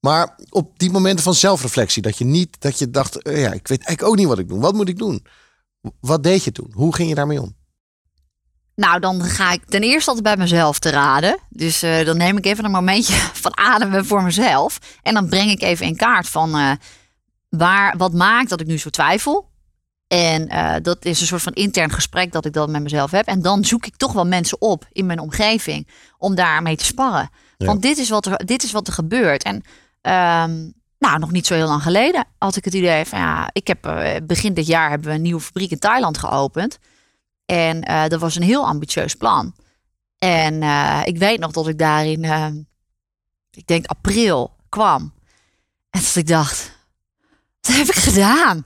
[0.00, 2.02] Maar op die momenten van zelfreflectie.
[2.02, 4.48] Dat je niet, dat je dacht, eh, ja, ik weet eigenlijk ook niet wat ik
[4.48, 4.60] doe.
[4.60, 5.26] Wat moet ik doen?
[6.00, 6.70] Wat deed je toen?
[6.74, 7.54] Hoe ging je daarmee om?
[8.76, 11.38] Nou, dan ga ik ten eerste altijd bij mezelf te raden.
[11.48, 13.14] Dus eh, dan neem ik even een momentje
[13.44, 14.78] van ademen voor mezelf.
[15.02, 16.70] En dan breng ik even in kaart van eh,
[17.48, 19.52] waar, wat maakt dat ik nu zo twijfel.
[20.06, 23.26] En eh, dat is een soort van intern gesprek dat ik dan met mezelf heb.
[23.26, 27.30] En dan zoek ik toch wel mensen op in mijn omgeving om daarmee te sparren.
[27.56, 27.66] Ja.
[27.66, 29.42] Want dit is, wat er, dit is wat er gebeurt.
[29.42, 29.62] En
[30.00, 33.66] ehm, nou, nog niet zo heel lang geleden had ik het idee van ja, ik
[33.66, 33.82] heb
[34.22, 36.78] begin dit jaar hebben we een nieuwe fabriek in Thailand geopend.
[37.46, 39.54] En eh, dat was een heel ambitieus plan.
[40.18, 42.46] En eh, ik weet nog dat ik daar in, eh,
[43.50, 45.14] ik denk april kwam.
[45.90, 46.72] En dat ik dacht,
[47.60, 48.64] wat heb ik gedaan?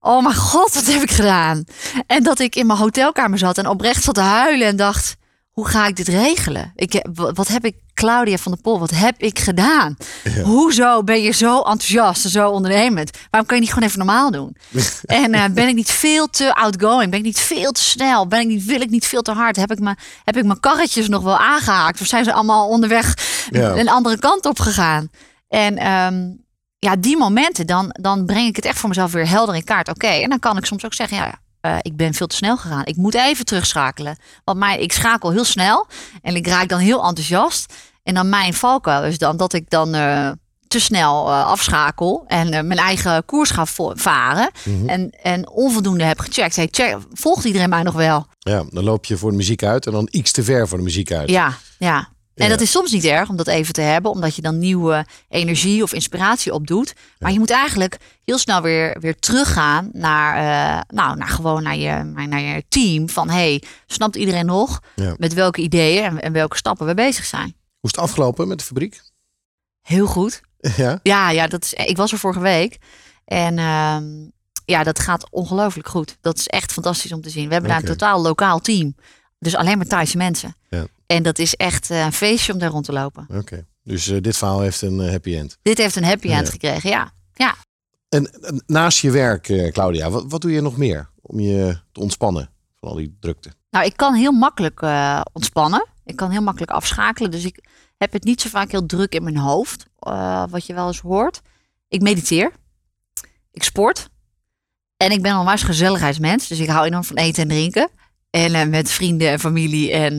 [0.00, 1.64] Oh mijn god, wat heb ik gedaan?
[2.06, 5.16] En dat ik in mijn hotelkamer zat en oprecht zat te huilen en dacht,
[5.50, 6.72] hoe ga ik dit regelen?
[6.74, 9.96] Ik, wat heb ik Claudia van der Pol, wat heb ik gedaan?
[10.42, 13.10] Hoezo ben je zo enthousiast en zo ondernemend?
[13.30, 14.56] Waarom kan je niet gewoon even normaal doen?
[15.06, 17.10] en eh, ben ik niet veel te outgoing?
[17.10, 18.26] Ben ik niet veel te snel?
[18.26, 19.56] Ben ik niet, wil ik niet veel te hard?
[19.56, 19.94] Heb ik, me,
[20.24, 22.00] heb ik mijn karretjes nog wel aangehaakt?
[22.00, 23.14] Of zijn ze allemaal onderweg
[23.50, 23.70] Ja.
[23.76, 25.10] een andere kant op gegaan?
[25.48, 26.26] En ehm,
[26.78, 29.88] ja, die momenten, dan, dan breng ik het echt voor mezelf weer helder in kaart.
[29.88, 32.56] Oké, en dan kan ik soms ook zeggen, ja, eh, ik ben veel te snel
[32.56, 32.84] gegaan.
[32.84, 34.16] Ik moet even terugschakelen.
[34.44, 35.86] Want mij, ik schakel heel snel
[36.22, 37.72] en ik raak dan heel enthousiast.
[38.08, 40.30] En dan mijn valkuil is dan dat ik dan eh,
[40.68, 44.50] te snel eh, afschakel en eh, mijn eigen koers ga varen.
[44.86, 46.56] en, en onvoldoende heb gecheckt.
[46.56, 48.26] Hey, check, volgt iedereen mij nog wel?
[48.38, 50.84] Ja, dan loop je voor de muziek uit en dan iets te ver voor de
[50.84, 51.30] muziek uit.
[51.30, 51.96] Ja, ja.
[52.34, 52.50] En Ja.
[52.50, 55.82] dat is soms niet erg om dat even te hebben, omdat je dan nieuwe energie
[55.82, 56.94] of inspiratie opdoet.
[57.18, 62.02] Maar je moet eigenlijk heel snel weer, weer teruggaan naar, nou, naar gewoon naar je,
[62.04, 63.08] naar, naar je team.
[63.08, 65.14] Van hey, snapt iedereen nog Ja.
[65.18, 67.56] met welke ideeën en, en welke stappen we bezig zijn?
[67.80, 69.02] Hoe is het afgelopen met de fabriek?
[69.80, 70.40] Heel goed.
[70.76, 72.78] Ja, Ja, ja dat is, ik was er vorige week.
[73.24, 74.04] En ehm,
[74.64, 76.16] ja, dat gaat ongelooflijk goed.
[76.20, 77.46] Dat is echt fantastisch om te zien.
[77.46, 78.94] We hebben daar een totaal lokaal team.
[79.38, 80.56] Dus alleen maar Thaise mensen.
[80.68, 80.86] Ja.
[81.06, 83.26] En dat is echt eh, een feestje om daar rond te lopen.
[83.34, 83.66] oké.
[83.82, 85.58] Dus eh, dit verhaal heeft een eh, happy end.
[85.62, 86.52] Dit heeft een happy end Ja.
[86.52, 87.12] gekregen, ja.
[87.34, 87.54] Ja,
[88.08, 88.30] En
[88.66, 92.50] naast je werk, Claudia, wat, wat doe je nog meer om je te ontspannen
[92.80, 93.50] van al die drukte?
[93.70, 95.86] nou ik kan heel makkelijk eh, ontspannen.
[96.04, 97.30] Ik kan heel makkelijk afschakelen.
[97.30, 97.64] Dus ik
[97.96, 99.86] heb het niet zo vaak heel druk in mijn hoofd.
[99.98, 101.40] eh, wat je wel eens hoort.
[101.88, 102.52] Ik mediteer.
[103.52, 104.08] Ik sport.
[104.96, 106.48] En ik ben een onwijs gezelligheidsmens.
[106.48, 107.88] Dus ik hou enorm van eten en drinken.
[108.30, 110.18] En eh, met vrienden en familie en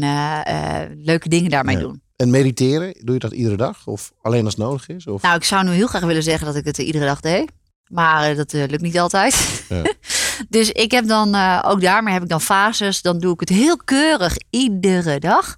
[1.03, 1.81] leuke dingen daarmee Ja.
[1.81, 2.01] doen.
[2.15, 3.87] En mediteren, doe je dat iedere dag?
[3.87, 5.07] Of alleen als het nodig is?
[5.07, 5.21] Of?
[5.21, 7.51] Nou, ik zou nu heel graag willen zeggen dat ik het iedere dag deed.
[7.87, 9.63] Maar dat lukt niet altijd.
[9.69, 9.81] Ja.
[10.49, 13.01] dus ik heb dan eh, ook daarmee heb ik dan fases.
[13.01, 15.57] Dan doe ik het heel keurig iedere dag.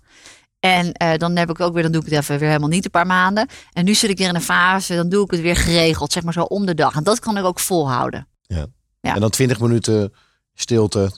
[0.59, 2.85] En eh, dan heb ik ook weer, dan doe ik het even weer helemaal niet
[2.85, 3.47] een paar maanden.
[3.73, 6.23] En nu zit ik weer in een fase, dan doe ik het weer geregeld, zeg
[6.23, 6.95] maar zo om de dag.
[6.95, 8.27] En dat kan ik ook volhouden.
[8.41, 8.65] ja.
[9.01, 10.13] En dan 20 minuten
[10.53, 11.11] stilte.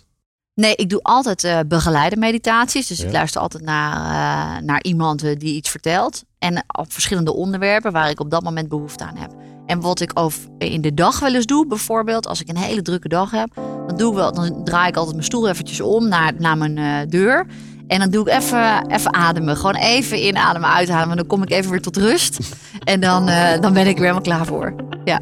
[0.54, 2.88] Nee, ik doe altijd eh, begeleide meditaties.
[2.88, 3.06] Dus Ja.
[3.06, 6.24] ik luister altijd naar, naar iemand die iets vertelt.
[6.40, 9.32] En op verschillende onderwerpen waar ik op dat moment behoefte aan heb.
[9.66, 12.82] En wat ik over, in de dag wel eens doe, bijvoorbeeld als ik een hele
[12.82, 13.50] drukke dag heb,
[13.88, 16.78] dan, doe ik wel, dan draai ik altijd mijn stoel eventjes om naar, naar mijn
[16.78, 17.46] eh, deur.
[17.88, 19.58] En dan doe ik even, even ademen.
[19.58, 21.18] Gewoon even inademen, uitademen.
[21.18, 22.38] Dan kom ik even weer tot rust.
[22.84, 24.76] En dan, eh, dan ben ik weer helemaal klaar voor.
[25.04, 25.20] Ja.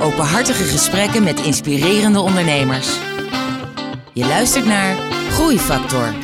[0.00, 2.98] Openhartige gesprekken met inspirerende ondernemers.
[4.12, 4.96] Je luistert naar
[5.30, 6.23] Groeifactor.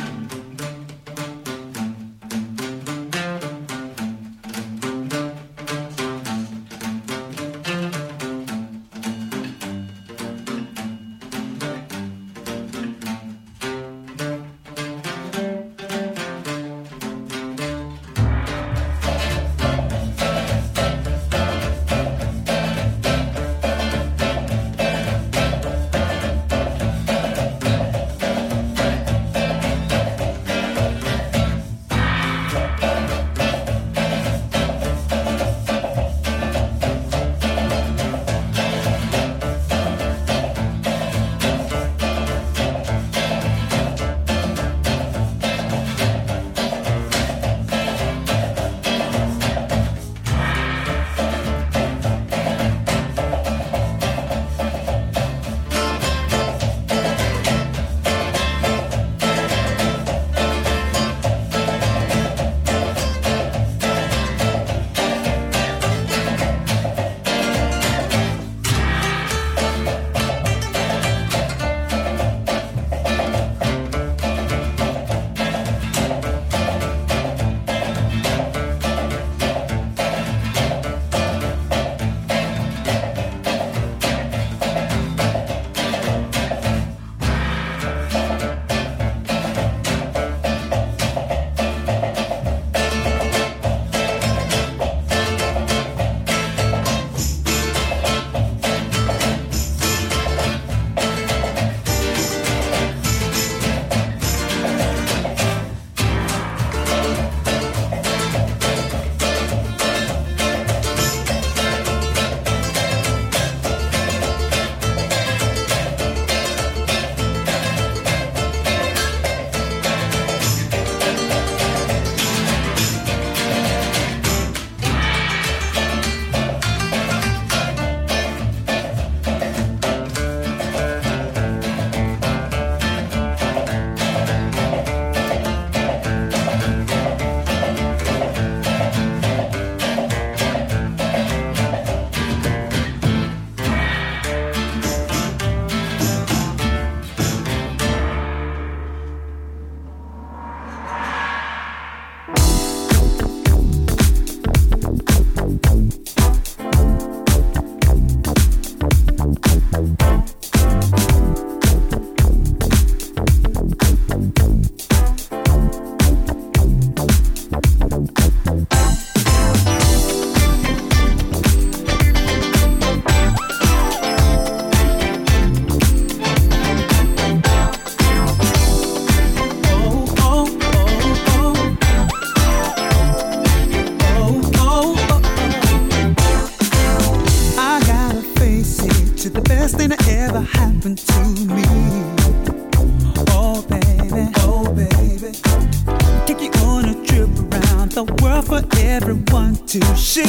[199.01, 200.23] Everyone to see.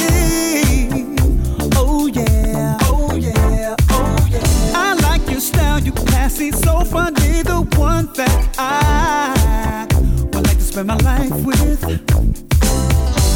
[1.75, 4.41] Oh yeah, oh yeah, oh yeah.
[4.75, 9.87] I like your style, you classy, so funny, the one that I
[10.33, 11.81] would like to spend my life with.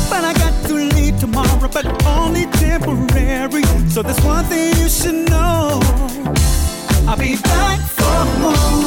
[0.09, 3.63] But I got to leave tomorrow, but only temporary.
[3.89, 5.79] So there's one thing you should know.
[7.07, 8.86] I'll be back for more.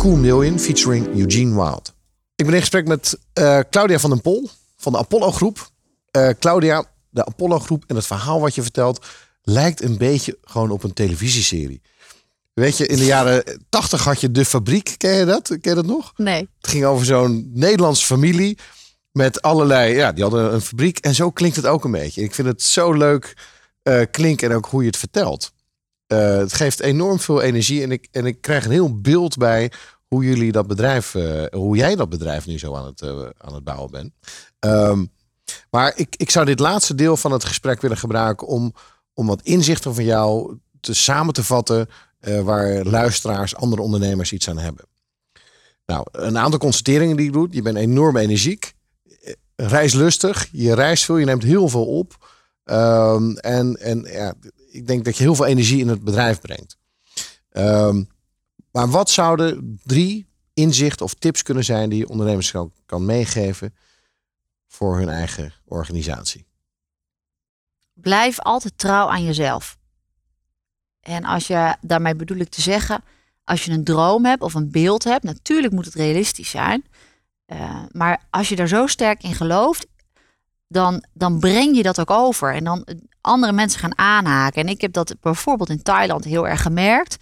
[0.00, 1.94] Cool Million featuring Eugene Wild.
[2.36, 5.70] Ik ben in gesprek met eh, Claudia van den Pol van de Apollo Groep.
[6.10, 9.06] Eh, Claudia, de Apollo Groep en het verhaal wat je vertelt
[9.42, 11.82] lijkt een beetje gewoon op een televisieserie.
[12.52, 14.94] Weet je, in de jaren 80 had je De Fabriek.
[14.96, 15.48] Ken je dat?
[15.48, 16.12] Ken je dat nog?
[16.16, 16.48] Nee.
[16.60, 18.58] Het ging over zo'n Nederlandse familie
[19.12, 20.98] met allerlei, ja, die hadden een fabriek.
[20.98, 22.22] En zo klinkt het ook een beetje.
[22.22, 23.36] Ik vind het zo leuk
[23.82, 25.52] eh, klinken en ook hoe je het vertelt.
[26.10, 29.72] Eh, het geeft enorm veel energie en ik, en ik krijg een heel beeld bij
[30.06, 33.54] hoe jullie dat bedrijf, eh, hoe jij dat bedrijf nu zo aan het, eh, aan
[33.54, 34.12] het bouwen bent.
[34.58, 35.04] Ehm,
[35.70, 38.74] maar ik, ik zou dit laatste deel van het gesprek willen gebruiken om,
[39.14, 41.88] om wat inzichten van jou te samen te vatten
[42.20, 44.84] waar luisteraars, andere ondernemers iets aan hebben.
[45.86, 47.54] Nou, een aantal constateringen die je doet.
[47.54, 48.74] Je bent enorm energiek,
[49.56, 52.28] reislustig, je reist veel, je neemt heel veel op.
[52.64, 54.34] Ehm, en en ja,
[54.70, 56.76] ik denk dat je heel veel energie in het bedrijf brengt.
[57.50, 58.02] Ehm,
[58.70, 62.54] maar wat zouden drie inzichten of tips kunnen zijn die je ondernemers
[62.86, 63.74] kan, meegeven
[64.66, 66.48] voor hun eigen organisatie?
[68.00, 69.78] blijf altijd trouw aan jezelf.
[71.00, 73.04] En als je, daarmee bedoel ik te zeggen,
[73.44, 76.84] als je een droom hebt of een beeld hebt, natuurlijk moet het realistisch zijn.
[77.46, 79.86] Eh, maar als je daar zo sterk in gelooft,
[80.72, 82.54] dan, dan breng je dat ook over.
[82.54, 84.62] En dan eh, andere mensen gaan aanhaken.
[84.62, 87.16] En ik heb dat bijvoorbeeld in Thailand heel erg gemerkt.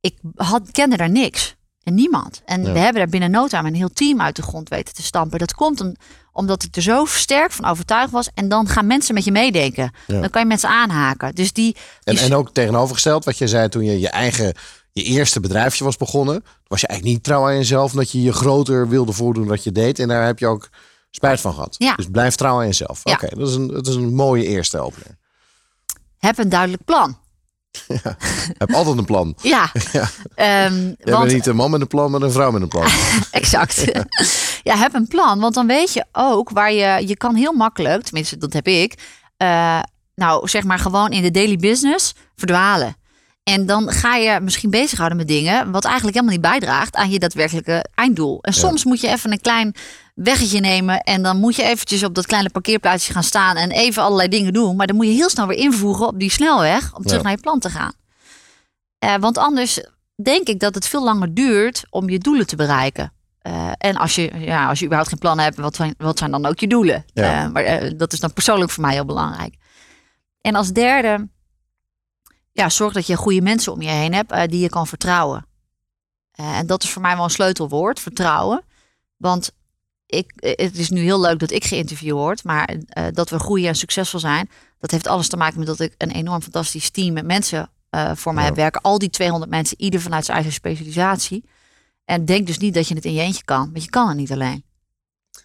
[0.00, 1.56] Ik had, kende daar niks.
[1.82, 2.42] En niemand.
[2.44, 2.72] En Ja.
[2.72, 5.38] we hebben daar binnen no time een heel team uit de grond weten te stampen.
[5.38, 5.94] Dat komt om-
[6.32, 8.28] omdat ik er zo sterk van overtuigd was.
[8.34, 9.90] En dan gaan mensen met je meedenken.
[10.06, 10.20] Ja.
[10.20, 11.34] Dan kan je mensen aanhaken.
[11.34, 14.54] Dus die, En, die en ook tegenovergesteld wat je zei toen je je eigen,
[14.92, 16.44] je eerste bedrijfje was begonnen.
[16.66, 19.72] Was je eigenlijk niet trouw aan jezelf, omdat je je groter wilde voordoen dat je
[19.72, 19.98] deed.
[19.98, 20.68] En daar heb je ook
[21.10, 21.74] spijt van gehad.
[21.78, 21.94] Ja.
[21.94, 23.00] Dus blijf trouw aan jezelf.
[23.04, 23.12] Ja.
[23.12, 25.16] Oké, dat, is een, dat is een mooie eerste opener.
[26.18, 27.18] heb een duidelijk plan.
[28.58, 29.34] Heb altijd een plan.
[29.42, 29.70] Ja.
[29.92, 30.08] Ja.
[30.36, 32.86] Je want- bent niet een man met een plan, maar een vrouw met een plan.
[33.30, 33.84] exact.
[34.62, 34.76] Ja.
[34.76, 35.40] heb een plan.
[35.40, 37.06] Want dan weet je ook waar je...
[37.08, 38.94] Je kan heel makkelijk, tenminste dat heb ik...
[39.36, 39.80] eh,
[40.14, 42.96] nou, zeg maar gewoon in de daily business verdwalen.
[43.42, 45.70] En dan ga je misschien bezighouden met dingen...
[45.70, 48.38] wat eigenlijk helemaal niet bijdraagt aan je daadwerkelijke einddoel.
[48.42, 49.74] En soms moet je even een klein
[50.24, 51.00] weggetje nemen...
[51.00, 53.56] en dan moet je eventjes op dat kleine parkeerplaatsje gaan staan...
[53.56, 54.76] en even allerlei dingen doen.
[54.76, 56.94] Maar dan moet je heel snel weer invoegen op die snelweg...
[56.94, 57.22] om terug Ja.
[57.22, 57.92] naar je plan te gaan.
[58.98, 59.80] Eh, want anders
[60.22, 63.12] denk ik dat het veel langer duurt om je doelen te bereiken.
[63.38, 66.30] Eh, en als je, ja, als je überhaupt geen plannen hebt, wat zijn, wat zijn
[66.30, 67.04] dan ook je doelen?
[67.12, 67.44] Ja.
[67.44, 69.54] Eh, maar dat is dan persoonlijk voor mij heel belangrijk.
[70.40, 71.28] En als derde,
[72.52, 75.46] ja, zorg dat je goede mensen om je heen hebt die je kan vertrouwen.
[76.32, 78.62] En dat is voor mij wel een sleutelwoord, vertrouwen.
[79.16, 79.50] Want
[80.08, 83.38] ik, eh, het is nu heel leuk dat ik geïnterviewd word, maar eh, dat we
[83.38, 84.48] groeien en succesvol zijn,
[84.80, 88.10] dat heeft alles te maken met dat ik een enorm fantastisch team met mensen eh,
[88.14, 88.48] voor mij Ja.
[88.48, 88.80] heb werken.
[88.80, 91.44] Al die 200 mensen, ieder vanuit zijn eigen specialisatie.
[92.04, 94.16] En denk dus niet dat je het in je eentje kan, want je kan het
[94.16, 94.64] niet alleen.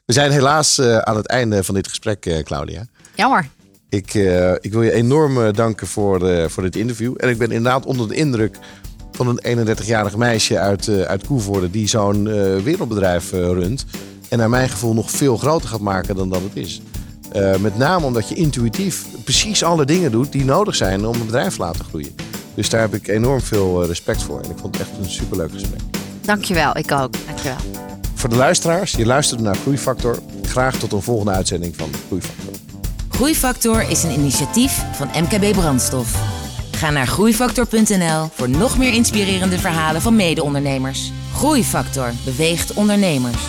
[0.06, 2.86] We zijn helaas aan het einde van dit gesprek, Claudia.
[3.16, 3.50] Jammer.
[3.90, 4.14] Ik,
[4.62, 7.14] ik wil je enorm danken voor, voor dit interview.
[7.18, 8.58] En ik ben inderdaad onder de indruk
[9.12, 11.70] van een 31-jarig meisje uit, uit Koevoorde...
[11.70, 12.24] die zo'n
[12.64, 13.86] wereldbedrijf runt.
[14.34, 16.82] En naar mijn gevoel nog veel groter gaat maken dan dat het is.
[17.32, 21.26] Eh, met name omdat je intuïtief precies alle dingen doet die nodig zijn om een
[21.26, 22.16] bedrijf te laten groeien.
[22.56, 24.42] Dus daar heb ik enorm veel eh, respect voor.
[24.42, 25.80] En ik vond het echt een superleuk gesprek.
[26.22, 27.14] Dankjewel, ik ook.
[27.26, 27.58] Dankjewel.
[28.14, 30.20] Voor de luisteraars, je luisterde naar Groeifactor.
[30.44, 32.54] Graag tot een volgende uitzending van Groeifactor.
[33.10, 36.22] Groeifactor is een initiatief van MKB Brandstof.
[36.72, 41.12] Ga naar groeifactor.nl voor nog meer inspirerende verhalen van mede-ondernemers.
[41.34, 43.44] Groeifactor beweegt ondernemers.